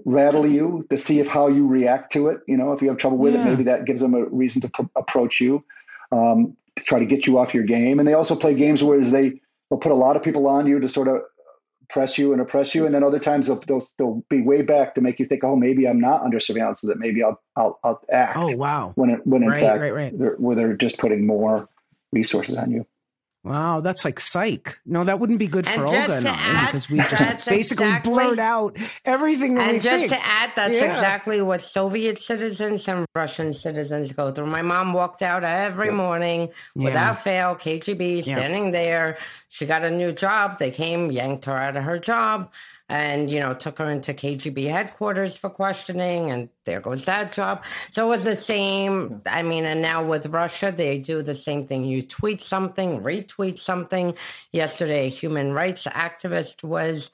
rattle 0.06 0.46
you 0.46 0.86
to 0.90 0.98
see 0.98 1.20
if 1.20 1.28
how 1.28 1.48
you 1.48 1.66
react 1.66 2.12
to 2.14 2.28
it. 2.28 2.40
You 2.48 2.58
know, 2.58 2.74
if 2.74 2.82
you 2.82 2.90
have 2.90 2.98
trouble 2.98 3.18
with 3.18 3.34
Yeah. 3.34 3.42
it, 3.42 3.46
maybe 3.46 3.64
that 3.64 3.86
gives 3.86 4.02
them 4.02 4.14
a 4.14 4.26
reason 4.26 4.62
to 4.62 4.70
pro- 4.70 4.90
approach 4.96 5.40
you, 5.42 5.64
um, 6.12 6.56
to 6.78 6.84
try 6.84 7.00
to 7.00 7.06
get 7.06 7.28
you 7.28 7.38
off 7.40 7.54
your 7.54 7.64
game. 7.64 8.00
And 8.00 8.08
they 8.08 8.14
also 8.14 8.36
play 8.36 8.54
games 8.54 8.84
where 8.84 9.04
they 9.04 9.42
will 9.70 9.78
put 9.80 9.92
a 9.92 9.96
lot 9.96 10.16
of 10.16 10.24
people 10.24 10.48
on 10.48 10.68
you 10.68 10.80
to 10.80 10.88
sort 10.90 11.08
of 11.08 11.22
press 11.90 12.18
you 12.18 12.34
and 12.34 12.42
oppress 12.42 12.76
you, 12.76 12.86
and 12.86 12.94
then 12.94 13.04
other 13.04 13.20
times 13.20 13.48
they'll, 13.48 13.62
they'll 13.68 13.86
they'll 13.98 14.24
be 14.30 14.42
way 14.42 14.62
back 14.62 14.94
to 14.96 15.02
make 15.02 15.20
you 15.20 15.26
think, 15.26 15.44
oh, 15.44 15.56
maybe 15.56 15.88
I'm 15.88 16.00
not 16.00 16.22
under 16.22 16.40
surveillance, 16.40 16.82
so 16.82 16.88
that 16.88 17.00
maybe 17.00 17.24
I'll 17.24 17.42
I'll, 17.56 17.80
I'll 17.84 18.02
act. 18.12 18.38
oh 18.38 18.56
wow. 18.56 18.92
When 18.96 19.10
it, 19.10 19.26
when 19.26 19.44
in 19.44 19.50
Right, 19.50 19.62
fact 19.62 19.80
right, 19.80 19.94
right. 19.94 20.18
They're, 20.18 20.36
where 20.36 20.56
they're 20.56 20.74
just 20.76 21.00
putting 21.00 21.26
more 21.26 21.70
resources 22.12 22.58
on 22.58 22.72
you. 22.72 22.86
Wow, 23.48 23.80
that's 23.82 24.04
like 24.04 24.20
psych. 24.20 24.78
No, 24.86 25.04
that 25.06 25.20
wouldn't 25.20 25.40
be 25.40 25.48
good 25.48 25.66
for 25.66 25.82
And 25.82 25.90
just 25.92 26.10
Olga 26.10 26.18
and 26.18 26.28
I 26.28 26.66
because 26.66 26.90
we 26.90 26.98
just 27.00 27.48
basically 27.48 27.86
exactly- 27.86 28.12
blurt 28.14 28.40
out 28.40 28.78
everything 29.06 29.56
that 29.56 29.68
we 29.68 29.74
And 29.76 29.82
just 29.82 30.00
think. 30.00 30.12
to 30.12 30.20
add, 30.26 30.52
that's 30.56 30.76
Yeah. 30.76 30.86
exactly 30.86 31.42
what 31.42 31.62
Soviet 31.62 32.20
citizens 32.20 32.88
and 32.88 33.06
Russian 33.16 33.54
citizens 33.54 34.12
go 34.12 34.32
through. 34.32 34.48
My 34.48 34.62
mom 34.62 34.92
walked 34.94 35.22
out 35.22 35.44
every 35.44 35.92
morning 35.92 36.50
Yeah. 36.76 36.84
without 36.86 37.22
fail, 37.24 37.56
KGB 37.56 38.22
Yeah. 38.26 38.36
standing 38.36 38.72
there. 38.72 39.18
She 39.50 39.66
got 39.66 39.84
a 39.86 39.90
new 39.92 40.12
job. 40.12 40.60
They 40.60 40.72
came, 40.72 41.10
yanked 41.12 41.46
her 41.46 41.58
out 41.58 41.78
of 41.78 41.84
her 41.86 41.98
job, 42.00 42.52
and 42.90 43.30
you 43.30 43.40
know 43.40 43.54
took 43.54 43.80
her 43.80 43.90
into 43.90 44.14
KGB 44.14 44.70
headquarters 44.70 45.36
for 45.36 45.50
questioning. 45.50 46.32
And 46.32 46.50
there 46.66 46.82
goes 46.82 47.06
that 47.06 47.32
job. 47.32 47.64
So 47.92 48.06
it 48.06 48.10
was 48.10 48.24
the 48.24 48.36
same. 48.36 49.08
Hmm. 49.08 49.18
I 49.26 49.44
mean, 49.44 49.66
and 49.66 49.82
now 49.82 50.04
with 50.04 50.28
Russia, 50.28 50.74
they 50.76 51.00
do 51.00 51.22
the 51.22 51.36
same 51.36 51.68
thing. 51.68 51.86
You 51.86 52.02
tweet 52.02 52.42
something, 52.42 53.02
retweet 53.02 53.58
something. 53.60 54.16
Yesterday, 54.52 55.08
a 55.08 55.10
human 55.10 55.54
rights 55.54 55.86
activist 55.86 56.64
was 56.64 57.12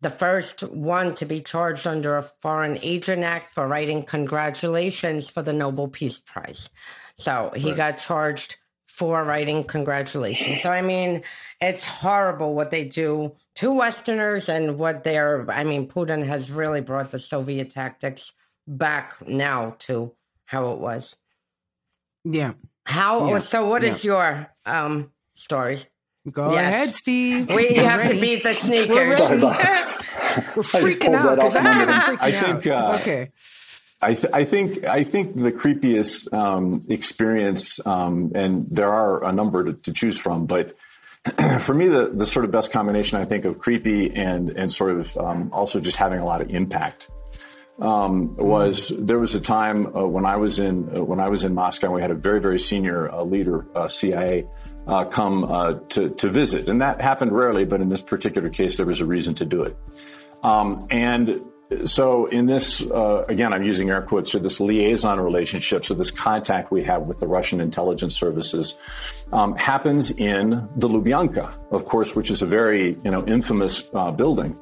the 0.00 0.10
first 0.10 0.62
one 0.62 1.14
to 1.14 1.24
be 1.24 1.40
charged 1.40 1.86
under 1.86 2.18
a 2.18 2.22
Foreign 2.22 2.78
Agent 2.82 3.22
Act 3.24 3.50
for 3.50 3.66
writing 3.66 4.02
congratulations 4.02 5.30
for 5.30 5.40
the 5.40 5.52
Nobel 5.54 5.88
Peace 5.88 6.20
Prize. 6.20 6.68
So 7.16 7.52
he 7.56 7.72
got 7.72 7.98
charged 7.98 8.58
for 8.96 9.24
writing 9.24 9.64
congratulations. 9.64 10.62
So, 10.62 10.70
I 10.70 10.80
mean, 10.82 11.22
it's 11.60 11.84
horrible 11.84 12.54
what 12.54 12.70
they 12.70 12.84
do 12.84 13.34
to 13.56 13.72
Westerners 13.72 14.48
and 14.48 14.78
what 14.78 15.02
they're, 15.02 15.50
I 15.50 15.64
mean, 15.64 15.88
Putin 15.88 16.24
has 16.26 16.50
really 16.52 16.80
brought 16.80 17.10
the 17.10 17.18
Soviet 17.18 17.70
tactics 17.70 18.32
back 18.68 19.16
now 19.26 19.74
to 19.80 20.12
how 20.44 20.72
it 20.72 20.78
was. 20.78 21.16
yeah. 22.24 22.52
How, 22.86 23.28
Yeah. 23.30 23.38
so 23.40 23.66
what 23.66 23.82
is 23.82 24.04
your 24.04 24.46
um 24.66 25.10
stories? 25.34 25.86
Go 26.30 26.52
Yes. 26.52 26.60
ahead, 26.62 26.94
Steve. 26.94 27.48
We 27.48 27.54
We're 27.76 27.88
have 27.88 28.08
to 28.08 28.20
beat 28.20 28.42
the 28.42 28.50
We're 28.50 28.60
sneakers. 28.60 29.18
Sorry 29.18 29.40
ready. 29.40 29.46
about 29.46 30.04
We're 30.56 30.62
freaking 30.62 31.14
out 31.14 31.36
because 31.36 31.56
I'm 31.56 31.64
from 31.64 32.16
freaking 32.16 32.18
I 32.20 32.36
out. 32.36 32.44
think, 32.62 32.66
uh, 32.66 32.98
okay. 33.00 33.30
I, 34.04 34.14
th- 34.14 34.32
I 34.32 34.44
think 34.44 34.84
I 34.84 35.02
think 35.04 35.34
the 35.34 35.52
creepiest 35.52 36.32
um, 36.32 36.84
experience, 36.88 37.84
um, 37.86 38.32
and 38.34 38.66
there 38.70 38.92
are 38.92 39.24
a 39.24 39.32
number 39.32 39.64
to, 39.64 39.72
to 39.72 39.92
choose 39.92 40.18
from, 40.18 40.46
but 40.46 40.76
for 41.60 41.72
me, 41.72 41.88
the, 41.88 42.08
the 42.08 42.26
sort 42.26 42.44
of 42.44 42.50
best 42.50 42.70
combination 42.70 43.18
I 43.18 43.24
think 43.24 43.46
of 43.46 43.58
creepy 43.58 44.14
and 44.14 44.50
and 44.50 44.70
sort 44.70 44.92
of 44.98 45.16
um, 45.16 45.50
also 45.52 45.80
just 45.80 45.96
having 45.96 46.20
a 46.20 46.24
lot 46.24 46.42
of 46.42 46.50
impact 46.50 47.08
um, 47.80 48.36
was 48.36 48.92
there 48.98 49.18
was 49.18 49.34
a 49.34 49.40
time 49.40 49.86
uh, 49.96 50.06
when 50.06 50.26
I 50.26 50.36
was 50.36 50.58
in 50.58 50.96
uh, 50.96 51.02
when 51.02 51.20
I 51.20 51.28
was 51.28 51.44
in 51.44 51.54
Moscow. 51.54 51.94
We 51.94 52.02
had 52.02 52.10
a 52.10 52.14
very 52.14 52.40
very 52.40 52.58
senior 52.58 53.10
uh, 53.10 53.22
leader, 53.22 53.66
uh, 53.74 53.88
CIA, 53.88 54.46
uh, 54.86 55.06
come 55.06 55.44
uh, 55.44 55.74
to 55.90 56.10
to 56.10 56.28
visit, 56.28 56.68
and 56.68 56.82
that 56.82 57.00
happened 57.00 57.32
rarely, 57.32 57.64
but 57.64 57.80
in 57.80 57.88
this 57.88 58.02
particular 58.02 58.50
case, 58.50 58.76
there 58.76 58.86
was 58.86 59.00
a 59.00 59.06
reason 59.06 59.34
to 59.36 59.44
do 59.44 59.62
it. 59.62 59.76
Um, 60.42 60.86
and 60.90 61.40
so, 61.84 62.26
in 62.26 62.46
this, 62.46 62.82
uh, 62.82 63.24
again, 63.28 63.52
I'm 63.52 63.62
using 63.62 63.90
air 63.90 64.02
quotes, 64.02 64.32
so 64.32 64.38
this 64.38 64.60
liaison 64.60 65.18
relationship, 65.20 65.84
so 65.84 65.94
this 65.94 66.10
contact 66.10 66.70
we 66.70 66.82
have 66.84 67.02
with 67.02 67.20
the 67.20 67.26
Russian 67.26 67.60
intelligence 67.60 68.14
services, 68.16 68.74
um, 69.32 69.56
happens 69.56 70.10
in 70.10 70.68
the 70.76 70.88
Lubyanka, 70.88 71.54
of 71.70 71.84
course, 71.86 72.14
which 72.14 72.30
is 72.30 72.42
a 72.42 72.46
very, 72.46 72.98
you 73.02 73.10
know, 73.10 73.24
infamous 73.26 73.90
uh, 73.94 74.10
building. 74.10 74.58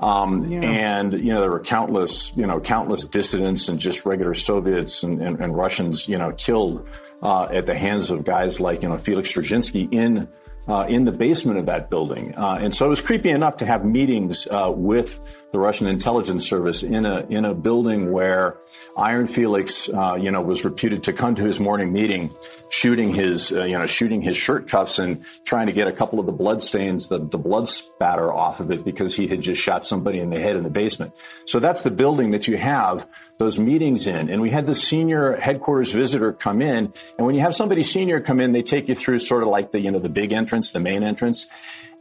Um, 0.00 0.42
And 0.52 1.12
you 1.12 1.32
know 1.32 1.40
there 1.40 1.50
were 1.50 1.60
countless, 1.60 2.36
you 2.36 2.46
know, 2.46 2.60
countless 2.60 3.04
dissidents 3.04 3.68
and 3.68 3.78
just 3.78 4.04
regular 4.04 4.34
Soviets 4.34 5.02
and, 5.02 5.22
and, 5.22 5.40
and 5.40 5.56
Russians, 5.56 6.08
you 6.08 6.18
know, 6.18 6.32
killed 6.32 6.88
uh, 7.22 7.44
at 7.44 7.66
the 7.66 7.74
hands 7.74 8.10
of 8.10 8.24
guys 8.24 8.60
like 8.60 8.82
you 8.82 8.88
know 8.88 8.98
Felix 8.98 9.32
Dzerzhinsky 9.32 9.92
in 9.92 10.28
uh, 10.68 10.86
in 10.88 11.04
the 11.04 11.12
basement 11.12 11.58
of 11.58 11.66
that 11.66 11.90
building. 11.90 12.34
Uh, 12.36 12.58
and 12.60 12.74
so 12.74 12.86
it 12.86 12.88
was 12.88 13.02
creepy 13.02 13.30
enough 13.30 13.56
to 13.58 13.66
have 13.66 13.84
meetings 13.84 14.46
uh, 14.50 14.72
with 14.74 15.20
the 15.54 15.60
Russian 15.60 15.86
intelligence 15.86 16.48
service 16.48 16.82
in 16.82 17.06
a 17.06 17.24
in 17.30 17.44
a 17.44 17.54
building 17.54 18.10
where 18.10 18.56
Iron 18.96 19.28
Felix, 19.28 19.88
uh, 19.88 20.18
you 20.20 20.32
know, 20.32 20.42
was 20.42 20.64
reputed 20.64 21.04
to 21.04 21.12
come 21.12 21.36
to 21.36 21.44
his 21.44 21.60
morning 21.60 21.92
meeting, 21.92 22.30
shooting 22.70 23.14
his 23.14 23.52
uh, 23.52 23.62
you 23.62 23.78
know 23.78 23.86
shooting 23.86 24.20
his 24.20 24.36
shirt 24.36 24.68
cuffs 24.68 24.98
and 24.98 25.24
trying 25.44 25.68
to 25.68 25.72
get 25.72 25.86
a 25.86 25.92
couple 25.92 26.18
of 26.18 26.26
the 26.26 26.32
blood 26.32 26.60
stains, 26.60 27.06
the 27.06 27.20
the 27.20 27.38
blood 27.38 27.68
spatter 27.68 28.32
off 28.32 28.58
of 28.58 28.72
it 28.72 28.84
because 28.84 29.14
he 29.14 29.28
had 29.28 29.42
just 29.42 29.62
shot 29.62 29.86
somebody 29.86 30.18
in 30.18 30.30
the 30.30 30.40
head 30.40 30.56
in 30.56 30.64
the 30.64 30.70
basement. 30.70 31.12
So 31.46 31.60
that's 31.60 31.82
the 31.82 31.92
building 31.92 32.32
that 32.32 32.48
you 32.48 32.56
have 32.56 33.06
those 33.38 33.56
meetings 33.56 34.08
in. 34.08 34.28
And 34.30 34.42
we 34.42 34.50
had 34.50 34.66
the 34.66 34.74
senior 34.74 35.36
headquarters 35.36 35.92
visitor 35.92 36.32
come 36.32 36.62
in, 36.62 36.92
and 37.16 37.26
when 37.26 37.36
you 37.36 37.42
have 37.42 37.54
somebody 37.54 37.84
senior 37.84 38.20
come 38.20 38.40
in, 38.40 38.50
they 38.50 38.62
take 38.62 38.88
you 38.88 38.96
through 38.96 39.20
sort 39.20 39.44
of 39.44 39.50
like 39.50 39.70
the 39.70 39.80
you 39.80 39.92
know 39.92 40.00
the 40.00 40.08
big 40.08 40.32
entrance, 40.32 40.72
the 40.72 40.80
main 40.80 41.04
entrance. 41.04 41.46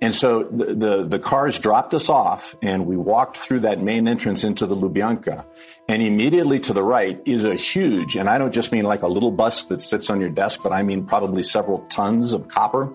And 0.03 0.13
so 0.13 0.43
the, 0.43 0.65
the, 0.75 1.03
the 1.05 1.17
cars 1.17 1.59
dropped 1.59 1.93
us 1.93 2.09
off, 2.09 2.57
and 2.61 2.85
we 2.85 2.97
walked 2.97 3.37
through 3.37 3.61
that 3.61 3.81
main 3.81 4.05
entrance 4.05 4.43
into 4.43 4.65
the 4.65 4.75
Lubyanka. 4.75 5.45
And 5.87 6.01
immediately 6.01 6.59
to 6.59 6.73
the 6.73 6.83
right 6.83 7.21
is 7.25 7.45
a 7.45 7.55
huge, 7.55 8.17
and 8.17 8.29
I 8.29 8.37
don't 8.37 8.53
just 8.53 8.73
mean 8.73 8.83
like 8.83 9.01
a 9.03 9.07
little 9.07 9.31
bust 9.31 9.69
that 9.69 9.81
sits 9.81 10.09
on 10.09 10.19
your 10.19 10.29
desk, 10.29 10.59
but 10.61 10.73
I 10.73 10.83
mean 10.83 11.05
probably 11.05 11.41
several 11.41 11.79
tons 11.87 12.33
of 12.33 12.49
copper. 12.49 12.93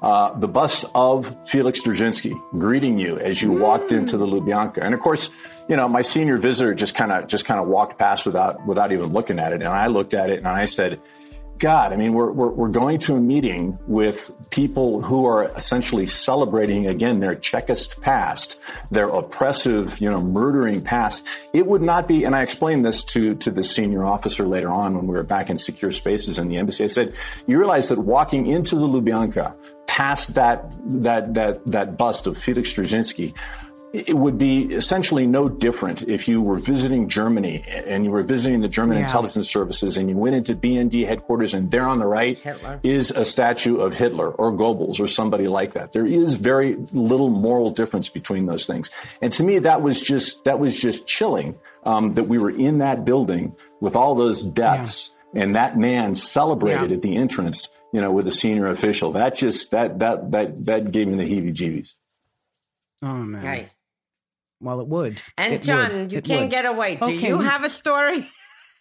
Uh, 0.00 0.38
the 0.38 0.46
bust 0.46 0.84
of 0.94 1.36
Felix 1.48 1.82
Dzerzhinsky 1.82 2.40
greeting 2.52 2.98
you 2.98 3.18
as 3.18 3.42
you 3.42 3.50
walked 3.50 3.90
into 3.90 4.16
the 4.16 4.26
Lubyanka. 4.26 4.78
And 4.78 4.94
of 4.94 5.00
course, 5.00 5.30
you 5.68 5.74
know, 5.74 5.88
my 5.88 6.02
senior 6.02 6.38
visitor 6.38 6.72
just 6.72 6.94
kind 6.94 7.10
of 7.10 7.26
just 7.26 7.46
kind 7.46 7.58
of 7.58 7.66
walked 7.66 7.98
past 7.98 8.26
without 8.26 8.64
without 8.66 8.92
even 8.92 9.12
looking 9.12 9.40
at 9.40 9.52
it. 9.52 9.62
And 9.62 9.72
I 9.72 9.88
looked 9.88 10.14
at 10.14 10.30
it 10.30 10.38
and 10.38 10.46
I 10.46 10.66
said, 10.66 11.00
God, 11.58 11.92
I 11.92 11.96
mean, 11.96 12.14
we're, 12.14 12.32
we're, 12.32 12.48
we're 12.48 12.68
going 12.68 12.98
to 13.00 13.14
a 13.14 13.20
meeting 13.20 13.78
with 13.86 14.30
people 14.50 15.00
who 15.02 15.24
are 15.26 15.44
essentially 15.56 16.06
celebrating 16.06 16.86
again 16.86 17.20
their 17.20 17.36
Chekist 17.36 18.00
past, 18.00 18.58
their 18.90 19.08
oppressive, 19.08 20.00
you 20.00 20.10
know, 20.10 20.20
murdering 20.20 20.82
past. 20.82 21.24
It 21.52 21.66
would 21.66 21.82
not 21.82 22.08
be, 22.08 22.24
and 22.24 22.34
I 22.34 22.42
explained 22.42 22.84
this 22.84 23.04
to, 23.04 23.34
to 23.36 23.50
the 23.50 23.62
senior 23.62 24.04
officer 24.04 24.46
later 24.46 24.68
on 24.68 24.96
when 24.96 25.06
we 25.06 25.14
were 25.14 25.22
back 25.22 25.48
in 25.48 25.56
secure 25.56 25.92
spaces 25.92 26.38
in 26.38 26.48
the 26.48 26.56
embassy. 26.56 26.84
I 26.84 26.88
said, 26.88 27.14
you 27.46 27.58
realize 27.58 27.88
that 27.88 27.98
walking 27.98 28.46
into 28.46 28.74
the 28.76 28.86
Lubyanka, 28.86 29.54
past 29.86 30.34
that, 30.34 30.70
that, 30.84 31.34
that, 31.34 31.64
that 31.66 31.96
bust 31.96 32.26
of 32.26 32.36
Felix 32.36 32.72
Dzerzhinsky, 32.72 33.34
it 33.94 34.16
would 34.16 34.36
be 34.38 34.64
essentially 34.74 35.24
no 35.26 35.48
different 35.48 36.02
if 36.02 36.26
you 36.26 36.42
were 36.42 36.58
visiting 36.58 37.08
Germany 37.08 37.62
and 37.68 38.04
you 38.04 38.10
were 38.10 38.22
visiting 38.24 38.60
the 38.60 38.68
German 38.68 38.96
Yeah. 38.98 39.04
intelligence 39.04 39.48
services 39.48 39.96
and 39.96 40.08
you 40.08 40.16
went 40.16 40.34
into 40.34 40.56
BND 40.56 41.04
headquarters 41.06 41.54
and 41.54 41.70
there 41.70 41.86
on 41.86 42.00
the 42.00 42.06
right 42.06 42.36
Hitler. 42.38 42.80
is 42.82 43.12
a 43.12 43.24
statue 43.24 43.76
of 43.76 43.94
Hitler 43.94 44.30
or 44.30 44.52
Goebbels 44.52 44.98
or 45.00 45.06
somebody 45.06 45.46
like 45.46 45.74
that. 45.74 45.92
There 45.92 46.04
is 46.06 46.34
very 46.34 46.74
little 46.92 47.30
moral 47.30 47.70
difference 47.70 48.08
between 48.08 48.46
those 48.46 48.66
things. 48.66 48.90
And 49.22 49.32
to 49.34 49.44
me, 49.44 49.60
that 49.60 49.80
was 49.80 50.00
just, 50.02 50.42
that 50.44 50.58
was 50.58 50.76
just 50.78 51.06
chilling 51.06 51.54
um, 51.84 52.14
that 52.14 52.24
we 52.24 52.38
were 52.38 52.50
in 52.50 52.78
that 52.78 53.04
building 53.04 53.54
with 53.80 53.94
all 53.94 54.16
those 54.16 54.42
deaths 54.42 55.12
and 55.34 55.54
that 55.54 55.78
man 55.78 56.14
celebrated 56.14 56.90
Yeah. 56.90 56.96
at 56.96 57.02
the 57.02 57.16
entrance, 57.16 57.68
you 57.92 58.00
know, 58.00 58.10
with 58.10 58.26
a 58.26 58.30
senior 58.32 58.66
official. 58.68 59.12
That 59.12 59.36
just, 59.36 59.70
that, 59.70 60.00
that, 60.00 60.32
that, 60.32 60.64
that 60.66 60.90
gave 60.90 61.06
me 61.06 61.16
the 61.16 61.30
heebie 61.30 61.54
jeebies. 61.54 61.94
Oh 63.02 63.14
man. 63.14 63.44
Right. 63.44 63.68
Well, 64.64 64.80
it 64.80 64.88
would. 64.88 65.20
And 65.36 65.52
It 65.54 65.62
John, 65.62 65.92
would. 65.92 66.12
you 66.12 66.18
It 66.18 66.24
can't 66.24 66.42
would. 66.44 66.50
get 66.50 66.64
away. 66.64 66.96
Do 66.96 67.04
Okay. 67.06 67.28
you 67.28 67.40
have 67.40 67.64
a 67.64 67.70
story? 67.70 68.28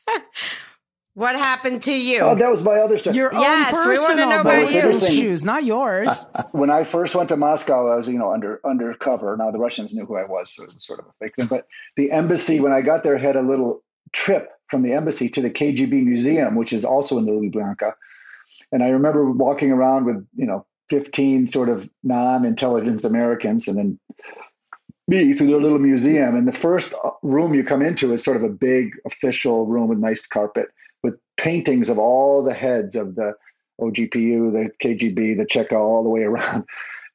what 1.13 1.35
happened 1.35 1.81
to 1.83 1.93
you? 1.93 2.21
Oh, 2.21 2.35
that 2.35 2.49
was 2.51 2.63
my 2.63 2.77
other 2.79 2.97
story. 2.97 3.15
Your 3.17 3.31
Yes, 3.33 3.71
we 3.71 3.77
own 3.77 3.83
wanna 3.85 3.95
personal 3.95 4.29
know 4.29 4.41
about 4.41 4.71
you. 4.73 4.99
shoes, 5.11 5.43
not 5.43 5.63
yours. 5.65 6.25
when 6.53 6.69
I 6.69 6.85
first 6.85 7.15
went 7.15 7.29
to 7.29 7.37
Moscow, 7.37 7.91
I 7.91 7.95
was, 7.97 8.07
you 8.07 8.17
know, 8.17 8.31
under 8.31 8.61
undercover. 8.65 9.35
Now 9.37 9.51
the 9.51 9.59
Russians 9.59 9.93
knew 9.93 10.05
who 10.05 10.15
I 10.15 10.23
was, 10.25 10.53
so 10.55 10.63
it 10.63 10.73
was 10.73 10.85
sort 10.85 10.99
of 10.99 11.05
a 11.05 11.11
fake 11.19 11.35
thing. 11.35 11.47
But 11.47 11.67
the 11.97 12.11
embassy, 12.11 12.59
when 12.61 12.71
I 12.71 12.81
got 12.81 13.03
there, 13.03 13.17
had 13.17 13.35
a 13.35 13.41
little 13.41 13.83
trip 14.13 14.49
from 14.69 14.81
the 14.83 14.93
embassy 14.93 15.27
to 15.29 15.41
the 15.41 15.49
KGB 15.49 16.03
museum, 16.05 16.55
which 16.55 16.71
is 16.73 16.85
also 16.85 17.17
in 17.17 17.25
the 17.25 17.31
Lubyanka. 17.31 17.93
And 18.71 18.81
I 18.83 18.87
remember 18.87 19.29
walking 19.29 19.71
around 19.71 20.05
with, 20.05 20.25
you 20.35 20.45
know, 20.47 20.65
15 20.89 21.47
sort 21.49 21.69
of 21.69 21.87
non-intelligence 22.03 23.03
Americans, 23.03 23.67
and 23.67 23.77
then 23.77 23.99
me 25.07 25.33
through 25.33 25.47
their 25.47 25.61
little 25.61 25.79
museum. 25.79 26.35
And 26.35 26.47
the 26.47 26.53
first 26.53 26.93
uh, 27.03 27.11
room 27.21 27.53
you 27.53 27.63
come 27.63 27.81
into 27.81 28.13
is 28.13 28.23
sort 28.23 28.37
of 28.37 28.43
a 28.43 28.49
big 28.49 28.91
official 29.05 29.65
room 29.65 29.87
with 29.87 29.99
nice 29.99 30.25
carpet 30.25 30.67
with 31.03 31.15
paintings 31.37 31.89
of 31.89 31.99
all 31.99 32.43
the 32.43 32.53
heads 32.53 32.95
of 32.95 33.15
the 33.15 33.33
OGPU, 33.81 34.53
the 34.53 34.69
KGB, 34.81 35.37
the 35.37 35.45
Cheka, 35.45 35.73
all 35.73 36.03
the 36.03 36.09
way 36.09 36.21
around. 36.23 36.63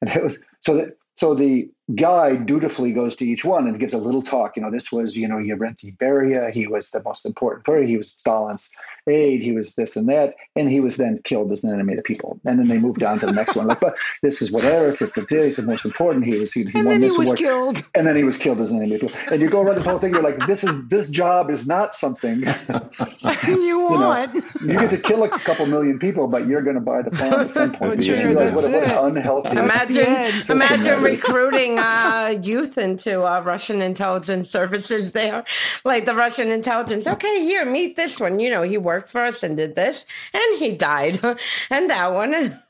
And 0.01 0.09
it 0.11 0.23
was 0.23 0.39
so 0.61 0.75
that 0.77 0.97
so 1.15 1.35
the 1.35 1.69
guide 1.95 2.45
dutifully 2.45 2.91
goes 2.91 3.15
to 3.15 3.25
each 3.25 3.43
one 3.43 3.67
and 3.67 3.79
gives 3.79 3.93
a 3.93 3.97
little 3.97 4.21
talk. 4.21 4.55
You 4.55 4.61
know, 4.61 4.71
this 4.71 4.91
was, 4.91 5.17
you 5.17 5.27
know, 5.27 5.37
Yerenti 5.37 5.95
Beria. 5.97 6.51
He 6.51 6.67
was 6.67 6.91
the 6.91 7.01
most 7.01 7.25
important 7.25 7.65
person. 7.65 7.87
He 7.87 7.97
was 7.97 8.13
Stalin's 8.17 8.69
aide. 9.07 9.41
He 9.41 9.51
was 9.51 9.73
this 9.73 9.95
and 9.95 10.07
that. 10.09 10.35
And 10.55 10.69
he 10.69 10.79
was 10.79 10.97
then 10.97 11.19
killed 11.23 11.51
as 11.51 11.63
an 11.63 11.73
enemy 11.73 11.93
of 11.93 11.97
the 11.97 12.03
people. 12.03 12.39
And 12.45 12.59
then 12.59 12.67
they 12.67 12.77
moved 12.77 13.01
on 13.01 13.19
to 13.19 13.25
the 13.25 13.31
next 13.31 13.55
one. 13.55 13.67
Like, 13.67 13.79
but 13.79 13.95
this 14.21 14.41
is 14.41 14.51
what 14.51 14.63
Eric, 14.63 14.99
he's 14.99 15.55
the 15.55 15.63
most 15.63 15.85
important. 15.85 16.25
He 16.25 16.37
was, 16.37 16.53
he, 16.53 16.63
he 16.63 16.67
and 16.75 16.85
won 16.85 16.85
then 16.85 17.01
he 17.01 17.07
this 17.07 17.17
was 17.17 17.27
award 17.27 17.37
killed. 17.39 17.83
and 17.95 18.07
then 18.07 18.15
he 18.15 18.23
was 18.23 18.37
killed 18.37 18.59
as 18.61 18.69
an 18.69 18.77
enemy. 18.77 18.95
of 18.95 19.01
people. 19.01 19.15
And 19.31 19.41
you 19.41 19.49
go 19.49 19.61
around 19.61 19.75
this 19.75 19.85
whole 19.85 19.99
thing. 19.99 20.13
You're 20.13 20.23
like, 20.23 20.45
this 20.45 20.63
is 20.63 20.79
this 20.89 21.09
job 21.09 21.49
is 21.49 21.67
not 21.67 21.95
something 21.95 22.41
you 23.47 23.79
want? 23.89 24.35
you 24.61 24.73
get 24.73 24.91
to 24.91 24.97
kill 24.97 25.23
a 25.23 25.29
couple 25.29 25.65
million 25.65 25.97
people, 25.97 26.27
but 26.27 26.47
you're 26.47 26.61
going 26.61 26.75
to 26.75 26.81
buy 26.81 27.01
the 27.01 27.15
farm 27.15 27.33
at 27.33 27.53
some 27.53 27.71
point. 27.75 28.03
Sure, 28.03 28.33
like, 28.33 28.55
what, 28.55 28.65
what 28.65 28.65
an 28.65 29.17
unhealthy. 29.17 29.49
Imagine, 29.49 30.41
imagine 30.49 31.03
recruiting 31.03 31.78
uh, 31.79 32.35
youth 32.43 32.77
into 32.77 33.23
uh, 33.23 33.41
Russian 33.41 33.81
intelligence 33.81 34.49
services 34.49 35.11
there. 35.13 35.43
Like 35.85 36.05
the 36.05 36.15
Russian 36.15 36.49
intelligence, 36.49 37.07
okay, 37.07 37.41
here, 37.41 37.65
meet 37.65 37.95
this 37.95 38.19
one. 38.19 38.39
You 38.39 38.49
know, 38.49 38.61
he 38.63 38.77
worked 38.77 39.09
for 39.09 39.21
us 39.21 39.43
and 39.43 39.55
did 39.57 39.75
this, 39.75 40.05
and 40.33 40.59
he 40.59 40.75
died. 40.75 41.19
and 41.69 41.89
that 41.89 42.13
one. 42.13 42.61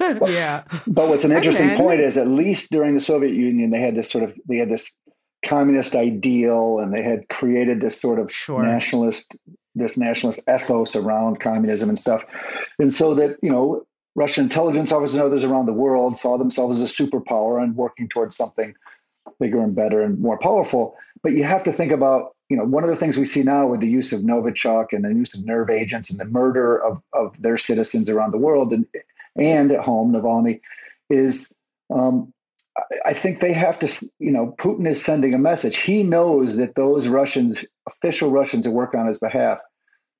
yeah. 0.00 0.64
But 0.86 1.08
what's 1.08 1.24
an 1.24 1.32
interesting 1.32 1.68
then- 1.68 1.78
point 1.78 2.00
is, 2.00 2.16
at 2.16 2.28
least 2.28 2.70
during 2.70 2.94
the 2.94 3.00
Soviet 3.00 3.34
Union, 3.34 3.70
they 3.70 3.80
had 3.80 3.94
this 3.96 4.10
sort 4.10 4.24
of 4.24 4.34
they 4.46 4.56
had 4.56 4.70
this 4.70 4.92
communist 5.44 5.94
ideal, 5.94 6.78
and 6.80 6.92
they 6.92 7.02
had 7.02 7.28
created 7.28 7.80
this 7.80 8.00
sort 8.00 8.18
of 8.18 8.32
Sure. 8.32 8.62
nationalist 8.62 9.36
this 9.74 9.96
nationalist 9.96 10.40
ethos 10.52 10.96
around 10.96 11.38
communism 11.38 11.88
and 11.88 11.98
stuff, 11.98 12.24
and 12.78 12.92
so 12.92 13.14
that 13.14 13.36
you 13.42 13.50
know. 13.50 13.84
Russian 14.18 14.44
intelligence 14.44 14.90
officers 14.90 15.14
and 15.14 15.24
others 15.24 15.44
around 15.44 15.66
the 15.66 15.72
world 15.72 16.18
saw 16.18 16.36
themselves 16.36 16.80
as 16.80 16.90
a 16.90 17.02
superpower 17.02 17.62
and 17.62 17.76
working 17.76 18.08
towards 18.08 18.36
something 18.36 18.74
bigger 19.38 19.60
and 19.60 19.74
better 19.74 20.02
and 20.02 20.18
more 20.18 20.38
powerful. 20.38 20.96
But 21.22 21.32
you 21.32 21.44
have 21.44 21.62
to 21.64 21.72
think 21.72 21.92
about, 21.92 22.34
you 22.48 22.56
know, 22.56 22.64
one 22.64 22.82
of 22.82 22.90
the 22.90 22.96
things 22.96 23.16
we 23.16 23.26
see 23.26 23.44
now 23.44 23.66
with 23.68 23.80
the 23.80 23.88
use 23.88 24.12
of 24.12 24.22
Novichok 24.22 24.86
and 24.92 25.04
the 25.04 25.14
use 25.14 25.34
of 25.34 25.44
nerve 25.44 25.70
agents 25.70 26.10
and 26.10 26.18
the 26.18 26.24
murder 26.24 26.82
of, 26.82 27.00
of 27.12 27.40
their 27.40 27.58
citizens 27.58 28.10
around 28.10 28.32
the 28.32 28.38
world 28.38 28.72
and 28.72 28.86
and 29.36 29.70
at 29.70 29.80
home, 29.80 30.12
Navalny, 30.12 30.60
is 31.10 31.52
um, 31.94 32.32
I- 33.06 33.14
think 33.14 33.40
they 33.40 33.52
have 33.52 33.78
to, 33.78 34.10
you 34.18 34.32
know, 34.32 34.54
Putin 34.58 34.88
is 34.88 35.02
sending 35.02 35.32
a 35.32 35.38
message. 35.38 35.78
He 35.78 36.02
knows 36.02 36.56
that 36.56 36.74
those 36.74 37.06
Russians, 37.06 37.64
official 37.88 38.30
Russians 38.32 38.66
who 38.66 38.72
work 38.72 38.94
on 38.94 39.06
his 39.06 39.20
behalf, 39.20 39.58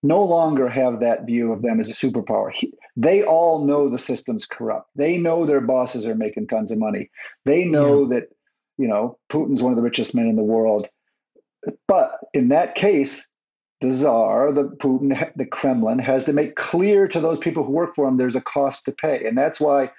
no 0.03 0.23
longer 0.23 0.69
have 0.69 1.01
that 1.01 1.27
view 1.27 1.53
of 1.53 1.63
them 1.63 1.81
as 1.81 1.89
a 1.89 1.93
superpower. 1.93 2.53
He, 2.53 2.73
they 2.99 3.23
all 3.23 3.65
know 3.65 3.89
the 3.89 3.99
system's 3.99 4.45
corrupt. 4.45 4.91
They 4.97 5.19
know 5.19 5.47
their 5.47 5.61
bosses 5.61 6.05
are 6.05 6.17
making 6.17 6.49
tons 6.49 6.73
of 6.73 6.79
money. 6.79 7.11
They 7.45 7.65
know 7.65 8.09
that, 8.09 8.25
you 8.77 8.89
know, 8.89 9.17
Putin's 9.31 9.63
one 9.63 9.71
of 9.73 9.77
the 9.77 9.83
richest 9.83 10.17
men 10.17 10.27
in 10.27 10.35
the 10.35 10.43
world. 10.43 10.89
But 11.87 12.19
in 12.35 12.49
that 12.49 12.75
case, 12.75 13.29
the 13.81 13.93
czar, 13.93 14.53
the 14.53 14.65
Putin, 14.65 15.31
the 15.37 15.47
Kremlin 15.47 16.01
has 16.01 16.25
to 16.25 16.33
make 16.33 16.57
clear 16.57 17.07
to 17.07 17.21
those 17.21 17.39
people 17.39 17.63
who 17.63 17.71
work 17.71 17.95
for 17.95 18.09
him 18.09 18.17
there's 18.17 18.35
a 18.35 18.41
cost 18.41 18.85
to 18.87 18.93
pay, 18.93 19.25
and 19.27 19.39
that's 19.39 19.61
why, 19.61 19.93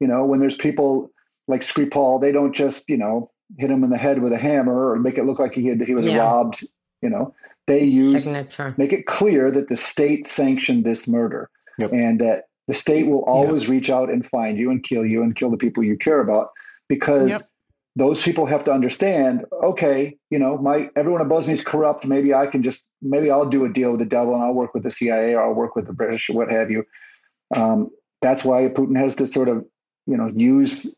you 0.00 0.06
know, 0.06 0.26
when 0.26 0.38
there's 0.38 0.56
people 0.56 1.10
like 1.48 1.62
Skripal, 1.62 2.20
they 2.20 2.32
don't 2.32 2.54
just 2.54 2.90
you 2.90 2.98
know 2.98 3.30
hit 3.58 3.70
him 3.70 3.82
in 3.82 3.88
the 3.88 3.96
head 3.96 4.20
with 4.22 4.32
a 4.34 4.38
hammer 4.38 4.90
or 4.90 4.98
make 4.98 5.16
it 5.16 5.24
look 5.24 5.38
like 5.38 5.54
he 5.54 5.68
had 5.68 5.80
he 5.80 5.94
was 5.94 6.04
Yeah. 6.04 6.18
robbed. 6.18 6.66
You 7.00 7.08
know, 7.08 7.34
they 7.66 7.82
use 7.82 8.24
Signature. 8.24 8.74
make 8.76 8.92
it 8.92 9.06
clear 9.06 9.50
that 9.50 9.68
the 9.70 9.76
state 9.76 10.28
sanctioned 10.28 10.84
this 10.84 11.08
murder 11.08 11.48
Yep. 11.78 11.92
and 11.92 12.20
that 12.20 12.44
the 12.68 12.74
state 12.74 13.06
will 13.06 13.24
always 13.24 13.68
reach 13.68 13.90
out 13.90 14.08
and 14.10 14.24
find 14.26 14.56
you 14.58 14.70
and 14.70 14.82
kill 14.84 15.04
you 15.04 15.22
and 15.22 15.34
kill 15.34 15.50
the 15.50 15.56
people 15.56 15.82
you 15.82 15.96
care 15.96 16.20
about 16.20 16.48
because 16.88 17.30
Yep. 17.30 17.40
those 17.96 18.22
people 18.22 18.46
have 18.46 18.64
to 18.64 18.72
understand 18.72 19.44
okay 19.64 20.16
you 20.30 20.38
know 20.38 20.56
my 20.58 20.88
everyone 20.96 21.20
above 21.20 21.46
me 21.46 21.52
is 21.52 21.64
corrupt 21.64 22.04
maybe 22.06 22.32
i 22.34 22.46
can 22.46 22.62
just 22.62 22.86
maybe 23.02 23.30
i'll 23.30 23.48
do 23.48 23.64
a 23.64 23.68
deal 23.68 23.90
with 23.90 24.00
the 24.00 24.06
devil 24.06 24.34
and 24.34 24.42
i'll 24.42 24.52
work 24.54 24.74
with 24.74 24.82
the 24.84 24.90
cia 24.90 25.34
or 25.34 25.42
i'll 25.42 25.52
work 25.54 25.74
with 25.76 25.86
the 25.86 25.92
british 25.92 26.30
or 26.30 26.34
what 26.34 26.50
have 26.50 26.70
you 26.70 26.84
um, 27.56 27.90
that's 28.22 28.44
why 28.44 28.62
putin 28.68 28.96
has 28.98 29.14
to 29.16 29.26
sort 29.26 29.48
of 29.48 29.64
you 30.06 30.16
know 30.16 30.30
use 30.34 30.94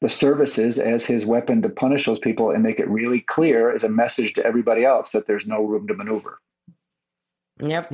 the 0.00 0.08
services 0.08 0.78
as 0.78 1.04
his 1.06 1.24
weapon 1.26 1.62
to 1.62 1.68
punish 1.68 2.04
those 2.06 2.18
people 2.18 2.50
and 2.50 2.62
make 2.62 2.78
it 2.78 2.88
really 2.88 3.20
clear 3.20 3.74
as 3.74 3.84
a 3.84 3.88
message 3.88 4.32
to 4.34 4.44
everybody 4.44 4.84
else 4.84 5.12
that 5.12 5.26
there's 5.26 5.46
no 5.46 5.62
room 5.62 5.86
to 5.88 5.94
maneuver 5.94 6.38
Yep. 7.60 7.88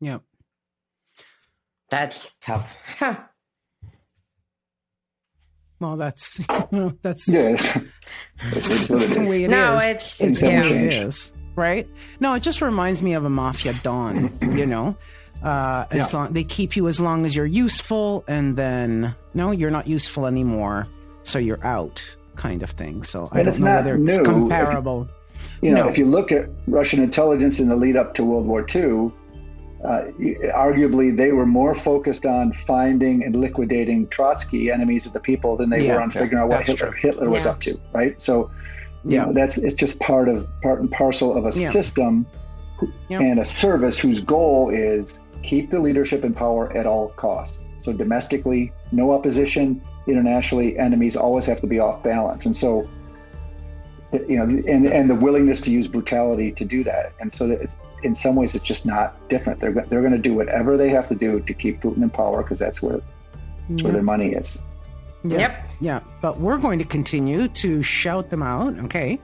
Yeah. 0.00 0.18
That's 1.92 2.26
tough. 2.40 2.74
Huh. 2.98 3.14
Well, 5.80 5.96
that's 5.96 6.38
you 6.48 6.66
know, 6.78 6.92
that's 7.02 7.28
yeah 7.28 7.80
it's 8.52 8.88
what 8.88 9.02
it 9.02 9.10
the 9.14 9.20
is. 9.22 9.28
way 9.28 9.42
it 9.44 9.46
is. 9.46 9.50
No, 9.50 9.76
it's- 9.76 10.20
it's 10.20 10.20
it's 10.20 10.40
the 10.40 10.46
way 10.48 10.54
never 10.54 10.66
it 10.68 10.70
changed. 10.70 11.02
is, 11.06 11.32
right? 11.56 11.88
No, 12.20 12.34
it 12.34 12.42
just 12.42 12.62
reminds 12.62 13.02
me 13.02 13.14
of 13.14 13.24
a 13.24 13.30
mafia 13.30 13.74
don. 13.82 14.32
you 14.56 14.64
know, 14.64 14.96
uh, 15.42 15.84
as 15.90 16.12
Yeah. 16.12 16.18
long 16.18 16.32
they 16.32 16.44
keep 16.44 16.76
you 16.76 16.86
as 16.88 17.00
long 17.00 17.26
as 17.26 17.34
you're 17.34 17.46
useful, 17.46 18.24
and 18.28 18.56
then 18.56 19.14
no, 19.34 19.50
you're 19.50 19.70
not 19.70 19.86
useful 19.88 20.26
anymore, 20.26 20.86
so 21.24 21.38
you're 21.40 21.64
out, 21.66 22.00
kind 22.36 22.62
of 22.62 22.70
thing. 22.70 23.02
So 23.02 23.28
I 23.32 23.42
don't 23.42 23.58
know 23.60 23.66
not 23.66 23.76
whether 23.84 23.96
it's 23.96 24.18
new. 24.18 24.24
comparable. 24.24 25.08
You 25.60 25.72
know, 25.72 25.84
No. 25.84 25.88
if 25.90 25.98
you 25.98 26.06
look 26.06 26.30
at 26.30 26.48
Russian 26.68 27.02
intelligence 27.02 27.58
in 27.58 27.68
the 27.68 27.74
lead 27.76 27.96
up 27.96 28.14
to 28.14 28.24
World 28.24 28.46
War 28.46 28.64
II, 28.72 29.10
uh, 29.84 30.02
arguably 30.54 31.16
they 31.16 31.32
were 31.32 31.46
more 31.46 31.74
focused 31.74 32.24
on 32.26 32.52
finding 32.52 33.24
and 33.24 33.34
liquidating 33.34 34.06
Trotsky, 34.08 34.70
enemies 34.70 35.06
of 35.06 35.12
the 35.12 35.20
people, 35.20 35.56
than 35.56 35.70
they 35.70 35.84
Yeah, 35.84 35.94
were 35.94 36.02
on 36.02 36.10
yeah, 36.10 36.20
figuring 36.20 36.42
out 36.42 36.48
what 36.48 36.58
that's 36.58 36.70
Hitler, 36.70 36.90
true. 36.90 36.98
Hitler 37.10 37.30
was 37.30 37.46
up 37.46 37.60
to, 37.62 37.80
right? 37.92 38.20
So, 38.22 38.50
you 39.04 39.16
Yeah. 39.16 39.24
know, 39.24 39.32
that's 39.32 39.58
it's 39.58 39.74
just 39.74 39.98
part 39.98 40.28
of 40.28 40.46
part 40.62 40.80
and 40.80 40.90
parcel 40.90 41.36
of 41.36 41.44
a 41.44 41.58
Yeah. 41.58 41.68
system 41.68 42.26
Yep. 43.08 43.20
and 43.20 43.38
a 43.40 43.44
service 43.44 43.98
whose 43.98 44.20
goal 44.20 44.70
is 44.70 45.20
keep 45.42 45.70
the 45.70 45.78
leadership 45.78 46.24
in 46.24 46.32
power 46.32 46.76
at 46.76 46.86
all 46.86 47.08
costs. 47.16 47.64
So 47.80 47.92
domestically, 47.92 48.72
no 48.92 49.12
opposition. 49.12 49.80
Internationally, 50.06 50.78
enemies 50.78 51.16
always 51.16 51.46
have 51.46 51.60
to 51.60 51.66
be 51.66 51.78
off 51.78 52.02
balance, 52.02 52.46
and 52.46 52.56
so 52.56 52.88
you 54.28 54.36
know, 54.36 54.42
and 54.44 54.86
and 54.86 55.08
the 55.08 55.14
willingness 55.14 55.62
to 55.62 55.70
use 55.70 55.88
brutality 55.88 56.52
to 56.52 56.64
do 56.64 56.84
that. 56.84 57.12
And 57.20 57.32
so 57.32 57.46
that 57.48 57.62
it's, 57.62 57.76
in 58.02 58.16
some 58.16 58.36
ways, 58.36 58.54
it's 58.54 58.64
just 58.64 58.86
not 58.86 59.28
different. 59.28 59.60
They're 59.60 59.72
they're 59.72 60.00
going 60.00 60.12
to 60.12 60.18
do 60.18 60.34
whatever 60.34 60.76
they 60.76 60.88
have 60.90 61.08
to 61.08 61.14
do 61.14 61.40
to 61.40 61.54
keep 61.54 61.80
Putin 61.80 62.02
in 62.02 62.10
power 62.10 62.42
because 62.42 62.58
that's 62.58 62.82
where 62.82 63.00
that's 63.68 63.82
where 63.82 63.92
their 63.92 64.02
money 64.02 64.32
is. 64.32 64.60
Yeah. 65.24 65.38
Yep. 65.38 65.68
Yeah, 65.80 66.00
but 66.20 66.38
we're 66.38 66.58
going 66.58 66.78
to 66.78 66.84
continue 66.84 67.48
to 67.48 67.82
shout 67.82 68.30
them 68.30 68.40
out, 68.40 68.78
okay, 68.84 69.18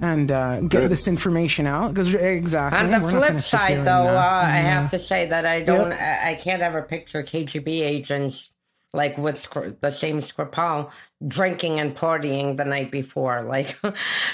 and 0.00 0.30
uh, 0.30 0.60
get 0.60 0.70
Good. 0.70 0.90
this 0.90 1.08
information 1.08 1.66
out 1.66 1.94
because 1.94 2.14
exactly. 2.14 2.78
On 2.78 2.90
the 2.92 3.00
we're 3.00 3.10
flip 3.10 3.28
gonna 3.28 3.40
sit 3.40 3.60
here 3.60 3.76
side, 3.78 3.84
though, 3.84 4.08
uh, 4.08 4.12
uh, 4.12 4.42
I 4.44 4.58
have 4.58 4.90
to 4.92 5.00
say 5.00 5.26
that 5.26 5.44
I 5.46 5.62
don't, 5.62 5.92
I, 5.92 6.30
I 6.30 6.34
can't 6.36 6.62
ever 6.62 6.82
picture 6.82 7.24
KGB 7.24 7.82
agents 7.82 8.50
like 8.96 9.18
with 9.18 9.48
the 9.80 9.90
same 9.90 10.20
Skripal, 10.20 10.90
drinking 11.28 11.78
and 11.78 11.94
partying 11.94 12.56
the 12.56 12.64
night 12.64 12.90
before. 12.90 13.44
Like 13.56 13.76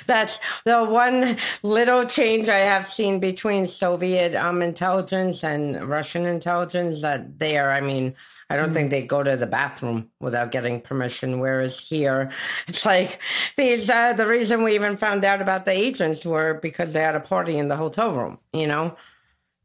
that's 0.07 0.39
the 0.65 0.85
one 0.85 1.37
little 1.63 2.07
change 2.07 2.49
I 2.49 2.61
have 2.61 2.89
seen 2.89 3.21
between 3.21 3.67
Soviet 3.67 4.35
um, 4.35 4.63
intelligence 4.63 5.45
and 5.45 5.85
Russian 5.85 6.25
intelligence. 6.25 7.03
That 7.03 7.39
there, 7.39 7.73
I 7.73 7.81
mean, 7.81 8.15
I 8.49 8.57
don't 8.57 8.71
mm. 8.71 8.75
think 8.75 8.91
they 8.91 9.03
go 9.03 9.23
to 9.23 9.37
the 9.37 9.47
bathroom 9.47 10.11
without 10.21 10.51
getting 10.51 10.81
permission. 10.81 11.41
Whereas 11.41 11.79
here, 11.79 12.31
it's 12.69 12.87
like 12.87 13.21
these. 13.57 13.91
Uh, 13.91 14.13
the 14.15 14.27
reason 14.27 14.63
we 14.63 14.75
even 14.75 14.97
found 14.97 15.25
out 15.25 15.43
about 15.43 15.65
the 15.65 15.73
agents 15.73 16.25
were 16.25 16.55
because 16.55 16.93
they 16.93 17.03
had 17.03 17.17
a 17.17 17.21
party 17.21 17.59
in 17.59 17.69
the 17.69 17.77
hotel 17.77 18.13
room. 18.13 18.39
You 18.53 18.67
know, 18.67 18.97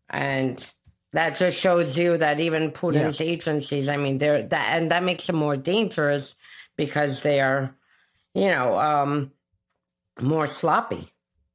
and 0.09 0.71
that 1.17 1.35
just 1.35 1.57
shows 1.57 1.97
you 1.97 2.15
that 2.15 2.39
even 2.39 2.69
Putin's 2.69 3.19
yeah. 3.19 3.25
agencies, 3.25 3.87
I 3.87 3.97
mean, 3.97 4.19
they're 4.19 4.43
that, 4.43 4.67
and 4.77 4.91
that 4.91 5.03
makes 5.03 5.25
them 5.25 5.35
more 5.35 5.57
dangerous 5.57 6.35
because 6.75 7.21
they 7.21 7.39
are, 7.39 7.75
you 8.35 8.49
know, 8.49 8.77
um, 8.77 9.31
more 10.21 10.45
sloppy 10.45 11.11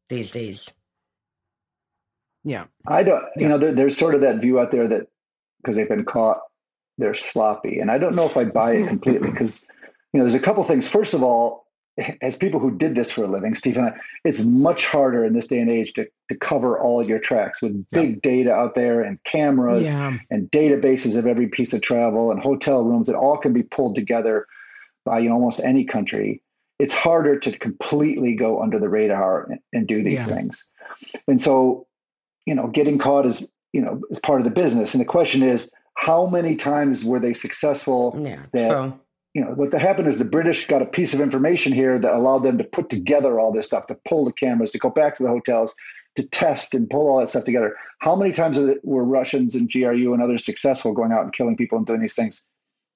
these 0.09 0.33
days. 0.33 0.69
Yeah. 2.43 2.65
I 2.89 3.05
don't, 3.05 3.23
you 3.37 3.49
know, 3.49 3.57
there, 3.57 3.73
there's 3.73 3.97
sort 3.97 4.17
of 4.17 4.23
that 4.23 4.41
view 4.41 4.59
out 4.59 4.73
there 4.73 4.89
that 4.89 5.07
because 5.59 5.77
they've 5.77 5.89
been 5.89 6.05
caught, 6.05 6.41
they're 6.99 7.15
sloppy. 7.15 7.79
And 7.79 7.89
I 7.89 7.99
don't 7.99 8.17
know 8.17 8.27
if 8.27 8.37
I 8.37 8.43
buy 8.43 8.73
it 8.73 8.89
completely 8.89 9.31
because, 9.31 9.65
you 10.13 10.19
know, 10.19 10.25
there's 10.25 10.35
a 10.35 10.41
couple 10.45 10.65
things. 10.65 10.89
First 10.89 11.15
of 11.15 11.23
all, 11.23 11.62
as 12.23 12.37
people 12.37 12.59
who 12.59 12.71
did 12.71 12.95
this 12.95 13.11
for 13.11 13.25
a 13.25 13.29
living, 13.29 13.55
Stephen, 13.55 13.93
it's 14.25 14.45
much 14.45 14.87
harder 14.87 15.25
in 15.25 15.35
this 15.35 15.49
day 15.49 15.59
and 15.59 15.71
age 15.71 15.93
to, 15.95 16.09
to 16.31 16.37
cover 16.37 16.79
all 16.79 17.07
your 17.07 17.19
tracks 17.19 17.61
with 17.61 17.85
big 17.91 18.11
yeah. 18.11 18.21
data 18.23 18.53
out 18.53 18.75
there 18.75 19.03
and 19.03 19.23
cameras 19.25 19.91
yeah. 19.91 20.17
and 20.31 20.51
databases 20.51 21.19
of 21.19 21.27
every 21.27 21.49
piece 21.49 21.73
of 21.73 21.83
travel 21.83 22.31
and 22.31 22.41
hotel 22.41 22.83
rooms 22.83 23.09
that 23.09 23.17
all 23.17 23.37
can 23.37 23.53
be 23.53 23.63
pulled 23.63 23.95
together 23.95 24.47
by 25.05 25.19
you 25.19 25.29
know, 25.29 25.35
almost 25.35 25.61
any 25.61 25.85
country. 25.85 26.43
It's 26.79 26.95
harder 26.95 27.39
to 27.41 27.59
completely 27.59 28.35
go 28.35 28.63
under 28.63 28.79
the 28.79 28.89
radar 28.89 29.51
and, 29.51 29.61
and 29.73 29.87
do 29.87 30.03
these 30.03 30.29
yeah. 30.29 30.35
things. 30.35 30.65
And 31.29 31.43
so, 31.43 31.87
you 32.47 32.55
know, 32.55 32.69
getting 32.69 32.99
caught 32.99 33.27
is, 33.27 33.51
you 33.73 33.83
know, 33.83 34.01
is 34.11 34.19
part 34.21 34.41
of 34.41 34.45
the 34.45 34.51
business. 34.51 34.95
And 34.95 35.01
the 35.01 35.07
question 35.07 35.43
is, 35.43 35.71
how 35.97 36.27
many 36.27 36.57
times 36.57 37.05
were 37.05 37.21
they 37.21 37.35
successful 37.35 38.19
yeah, 38.19 38.41
that 38.53 38.71
so 38.71 39.01
you 39.35 39.43
know 39.43 39.51
what 39.53 39.73
happened 39.73 40.09
is 40.09 40.19
the 40.19 40.25
british 40.25 40.67
got 40.67 40.83
a 40.83 40.87
piece 40.87 41.15
of 41.15 41.21
information 41.21 41.73
here 41.73 41.99
that 41.99 42.15
allowed 42.15 42.43
them 42.43 42.59
to 42.59 42.65
put 42.65 42.91
together 42.91 43.41
all 43.41 43.53
this 43.53 43.69
stuff 43.69 43.87
to 43.87 43.97
pull 44.07 44.25
the 44.25 44.33
cameras 44.33 44.71
to 44.71 44.79
go 44.79 44.91
back 44.91 45.17
to 45.17 45.23
the 45.23 45.29
hotels 45.29 45.75
to 46.15 46.23
test 46.25 46.75
and 46.75 46.91
pull 46.91 47.09
all 47.09 47.21
that 47.21 47.31
stuff 47.31 47.45
together. 47.45 47.75
How 48.01 48.15
many 48.15 48.33
times 48.33 48.59
were 48.83 49.03
russians 49.03 49.55
and 49.55 49.71
gru 49.73 50.13
and 50.13 50.23
others 50.23 50.45
successful 50.45 50.93
going 50.93 51.11
out 51.11 51.23
and 51.23 51.33
killing 51.33 51.57
people 51.57 51.79
and 51.79 51.87
doing 51.87 52.01
these 52.01 52.15
things? 52.15 52.43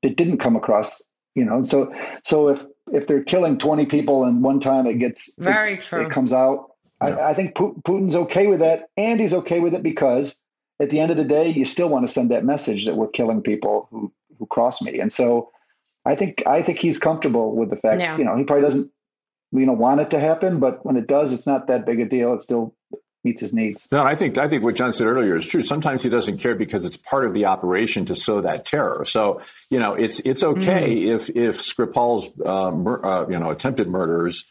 That 0.03 0.17
didn't 0.17 0.37
come 0.39 0.55
across 0.55 1.01
you 1.35 1.45
know 1.45 1.65
so 1.65 1.93
so 2.25 2.49
if 2.49 2.61
if 2.93 3.07
they're 3.07 3.25
killing 3.25 3.59
20 3.59 3.87
people 3.87 4.25
and 4.25 4.43
one 4.43 4.61
time 4.61 4.87
it 4.87 4.99
gets 4.99 5.35
very 5.39 5.75
it, 5.75 5.81
true. 5.81 6.03
it 6.03 6.11
comes 6.11 6.33
out 6.33 6.73
I, 7.01 7.13
I 7.13 7.35
think 7.35 7.55
putin's 7.55 8.15
okay 8.15 8.47
with 8.47 8.61
that 8.61 8.91
and 8.97 9.19
he's 9.19 9.35
okay 9.35 9.61
with 9.61 9.75
it 9.75 9.83
because 9.83 10.39
at 10.81 10.91
the 10.91 11.01
end 11.01 11.11
of 11.11 11.17
the 11.17 11.25
day 11.25 11.49
you 11.49 11.65
still 11.65 11.89
want 11.89 12.07
to 12.07 12.13
send 12.13 12.31
that 12.31 12.45
message 12.45 12.85
that 12.87 12.97
we're 12.97 13.09
killing 13.09 13.43
people 13.43 13.89
who 13.91 14.13
who 14.39 14.47
cross 14.47 14.83
me. 14.83 14.99
And 14.99 15.13
so 15.13 15.51
I 16.07 16.15
think 16.15 16.47
I 16.47 16.63
think 16.63 16.79
he's 16.79 16.99
comfortable 16.99 17.55
with 17.55 17.71
the 17.71 17.77
fact. 17.77 18.01
Yeah. 18.01 18.17
You 18.17 18.25
know, 18.25 18.37
he 18.37 18.45
probably 18.45 18.63
doesn't 18.63 18.91
you 19.53 19.67
know 19.67 19.73
want 19.73 20.01
it 20.01 20.11
to 20.11 20.21
happen, 20.21 20.61
but 20.61 20.87
when 20.87 20.97
it 20.97 21.07
does, 21.07 21.33
it's 21.33 21.47
not 21.47 21.67
that 21.67 21.85
big 21.85 22.01
a 22.01 22.05
deal. 22.05 22.33
It 22.35 22.43
still 22.43 22.75
meets 23.25 23.43
his 23.43 23.53
needs. 23.53 23.87
No, 23.91 24.05
I 24.05 24.15
think 24.15 24.39
I 24.39 24.49
think 24.49 24.63
what 24.63 24.77
John 24.77 24.93
said 24.93 25.09
earlier 25.09 25.37
is 25.37 25.47
true. 25.47 25.63
Sometimes 25.63 26.03
he 26.03 26.09
doesn't 26.09 26.39
care 26.39 26.55
because 26.55 26.87
it's 26.87 26.97
part 26.97 27.25
of 27.25 27.35
the 27.35 27.47
operation 27.47 28.05
to 28.07 28.15
sow 28.15 28.41
that 28.41 28.65
terror. 28.65 29.05
So 29.05 29.43
you 29.69 29.81
know, 29.81 29.95
it's 29.95 30.21
it's 30.21 30.43
okay 30.43 30.97
mm. 30.97 31.15
if 31.15 31.31
if 31.31 31.59
Skripal's 31.59 32.31
uh, 32.41 32.71
mur- 32.71 33.05
uh, 33.05 33.29
you 33.29 33.39
know 33.39 33.51
attempted 33.51 33.89
murders 33.89 34.45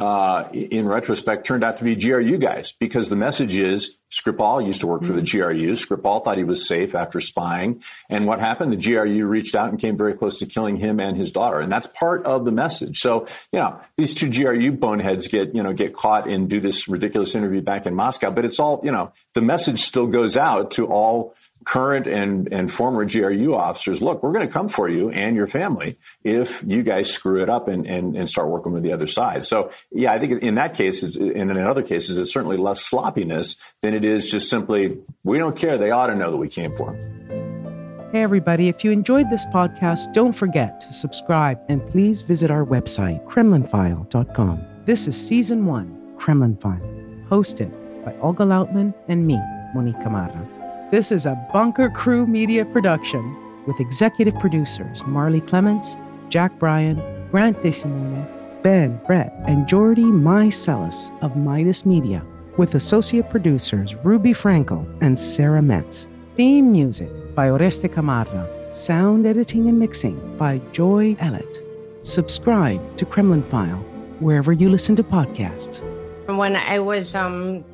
uh, 0.00 0.48
in 0.52 0.88
retrospect 0.88 1.44
turned 1.44 1.62
out 1.62 1.76
to 1.76 1.84
be 1.84 1.94
GRU 1.94 2.38
guys 2.38 2.72
because 2.72 3.10
the 3.10 3.16
message 3.16 3.54
is 3.54 3.98
Skripal 4.10 4.66
used 4.66 4.80
to 4.80 4.86
work 4.86 5.04
for 5.04 5.12
the 5.12 5.20
mm-hmm. 5.20 5.38
GRU. 5.38 5.72
Skripal 5.72 6.24
thought 6.24 6.36
he 6.36 6.42
was 6.42 6.66
safe 6.66 6.94
after 6.94 7.20
spying. 7.20 7.82
And 8.08 8.26
what 8.26 8.40
happened? 8.40 8.72
The 8.72 8.76
GRU 8.76 9.24
reached 9.26 9.54
out 9.54 9.68
and 9.68 9.78
came 9.78 9.96
very 9.96 10.14
close 10.14 10.38
to 10.38 10.46
killing 10.46 10.78
him 10.78 10.98
and 10.98 11.16
his 11.16 11.30
daughter. 11.30 11.60
And 11.60 11.70
that's 11.70 11.86
part 11.86 12.24
of 12.24 12.44
the 12.44 12.50
message. 12.50 12.98
So, 12.98 13.26
you 13.52 13.60
know, 13.60 13.78
these 13.96 14.14
two 14.14 14.30
GRU 14.30 14.72
boneheads 14.72 15.28
get, 15.28 15.54
you 15.54 15.62
know, 15.62 15.72
get 15.72 15.94
caught 15.94 16.26
and 16.26 16.48
do 16.48 16.60
this 16.60 16.88
ridiculous 16.88 17.34
interview 17.34 17.60
back 17.60 17.86
in 17.86 17.94
Moscow. 17.94 18.30
But 18.30 18.46
it's 18.46 18.58
all, 18.58 18.80
you 18.82 18.90
know, 18.90 19.12
the 19.34 19.42
message 19.42 19.80
still 19.80 20.06
goes 20.06 20.36
out 20.36 20.72
to 20.72 20.86
all 20.86 21.34
current 21.64 22.06
and, 22.06 22.52
and 22.52 22.70
former 22.70 23.04
GRU 23.04 23.54
officers, 23.54 24.00
look, 24.02 24.22
we're 24.22 24.32
going 24.32 24.46
to 24.46 24.52
come 24.52 24.68
for 24.68 24.88
you 24.88 25.10
and 25.10 25.36
your 25.36 25.46
family 25.46 25.98
if 26.24 26.62
you 26.66 26.82
guys 26.82 27.10
screw 27.10 27.42
it 27.42 27.48
up 27.48 27.68
and, 27.68 27.86
and, 27.86 28.16
and 28.16 28.28
start 28.28 28.48
working 28.48 28.72
with 28.72 28.82
the 28.82 28.92
other 28.92 29.06
side. 29.06 29.44
So, 29.44 29.70
yeah, 29.92 30.12
I 30.12 30.18
think 30.18 30.42
in 30.42 30.54
that 30.56 30.74
case, 30.74 31.02
and 31.16 31.50
in 31.50 31.58
other 31.58 31.82
cases, 31.82 32.18
it's 32.18 32.32
certainly 32.32 32.56
less 32.56 32.80
sloppiness 32.80 33.56
than 33.82 33.94
it 33.94 34.04
is 34.04 34.30
just 34.30 34.48
simply, 34.48 34.98
we 35.24 35.38
don't 35.38 35.56
care. 35.56 35.76
They 35.78 35.90
ought 35.90 36.08
to 36.08 36.14
know 36.14 36.30
that 36.30 36.36
we 36.36 36.48
came 36.48 36.74
for 36.76 36.92
them. 36.92 38.10
Hey, 38.12 38.22
everybody, 38.22 38.66
if 38.66 38.82
you 38.82 38.90
enjoyed 38.90 39.30
this 39.30 39.46
podcast, 39.46 40.12
don't 40.12 40.32
forget 40.32 40.80
to 40.80 40.92
subscribe 40.92 41.60
and 41.68 41.80
please 41.92 42.22
visit 42.22 42.50
our 42.50 42.64
website, 42.64 43.24
KremlinFile.com. 43.26 44.64
This 44.84 45.06
is 45.06 45.16
season 45.16 45.66
one, 45.66 46.16
Kremlin 46.18 46.56
File, 46.56 46.80
hosted 47.28 47.70
by 48.04 48.16
Olga 48.16 48.44
Lautman 48.44 48.94
and 49.06 49.26
me, 49.28 49.38
Monica 49.74 50.02
Camarra. 50.02 50.59
This 50.90 51.12
is 51.12 51.24
a 51.24 51.36
Bunker 51.52 51.88
Crew 51.88 52.26
Media 52.26 52.64
production 52.64 53.36
with 53.64 53.78
executive 53.78 54.34
producers 54.40 55.06
Marley 55.06 55.40
Clements, 55.40 55.96
Jack 56.30 56.58
Bryan, 56.58 57.00
Grant 57.30 57.56
DeSimone, 57.58 58.26
Ben 58.64 59.00
Brett, 59.06 59.32
and 59.46 59.68
Jordy 59.68 60.02
Mycelis 60.02 61.16
of 61.22 61.36
Midas 61.36 61.86
Media, 61.86 62.24
with 62.56 62.74
associate 62.74 63.30
producers 63.30 63.94
Ruby 64.04 64.32
Frankel 64.32 64.84
and 65.00 65.16
Sarah 65.16 65.62
Metz. 65.62 66.08
Theme 66.34 66.72
music 66.72 67.08
by 67.36 67.50
Oreste 67.50 67.92
Camarra. 67.92 68.74
Sound 68.74 69.26
editing 69.26 69.68
and 69.68 69.78
mixing 69.78 70.36
by 70.36 70.58
Joy 70.72 71.14
Ellett. 71.20 72.04
Subscribe 72.04 72.96
to 72.96 73.06
Kremlin 73.06 73.44
File 73.44 73.78
wherever 74.18 74.52
you 74.52 74.68
listen 74.68 74.96
to 74.96 75.04
podcasts. 75.04 75.84
When 76.26 76.56
I 76.56 76.80
was 76.80 77.14
um, 77.14 77.64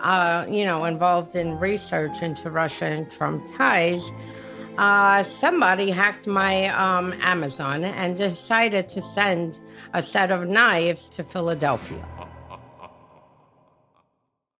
uh, 0.00 0.46
you 0.48 0.64
know, 0.64 0.84
involved 0.84 1.34
in 1.36 1.58
research 1.58 2.22
into 2.22 2.50
Russia 2.50 2.86
and 2.86 3.10
Trump 3.10 3.46
ties, 3.56 4.10
uh, 4.78 5.22
somebody 5.24 5.90
hacked 5.90 6.26
my 6.26 6.68
um, 6.68 7.12
Amazon 7.20 7.84
and 7.84 8.16
decided 8.16 8.88
to 8.88 9.02
send 9.02 9.60
a 9.92 10.02
set 10.02 10.30
of 10.30 10.48
knives 10.48 11.08
to 11.10 11.24
Philadelphia. 11.24 12.04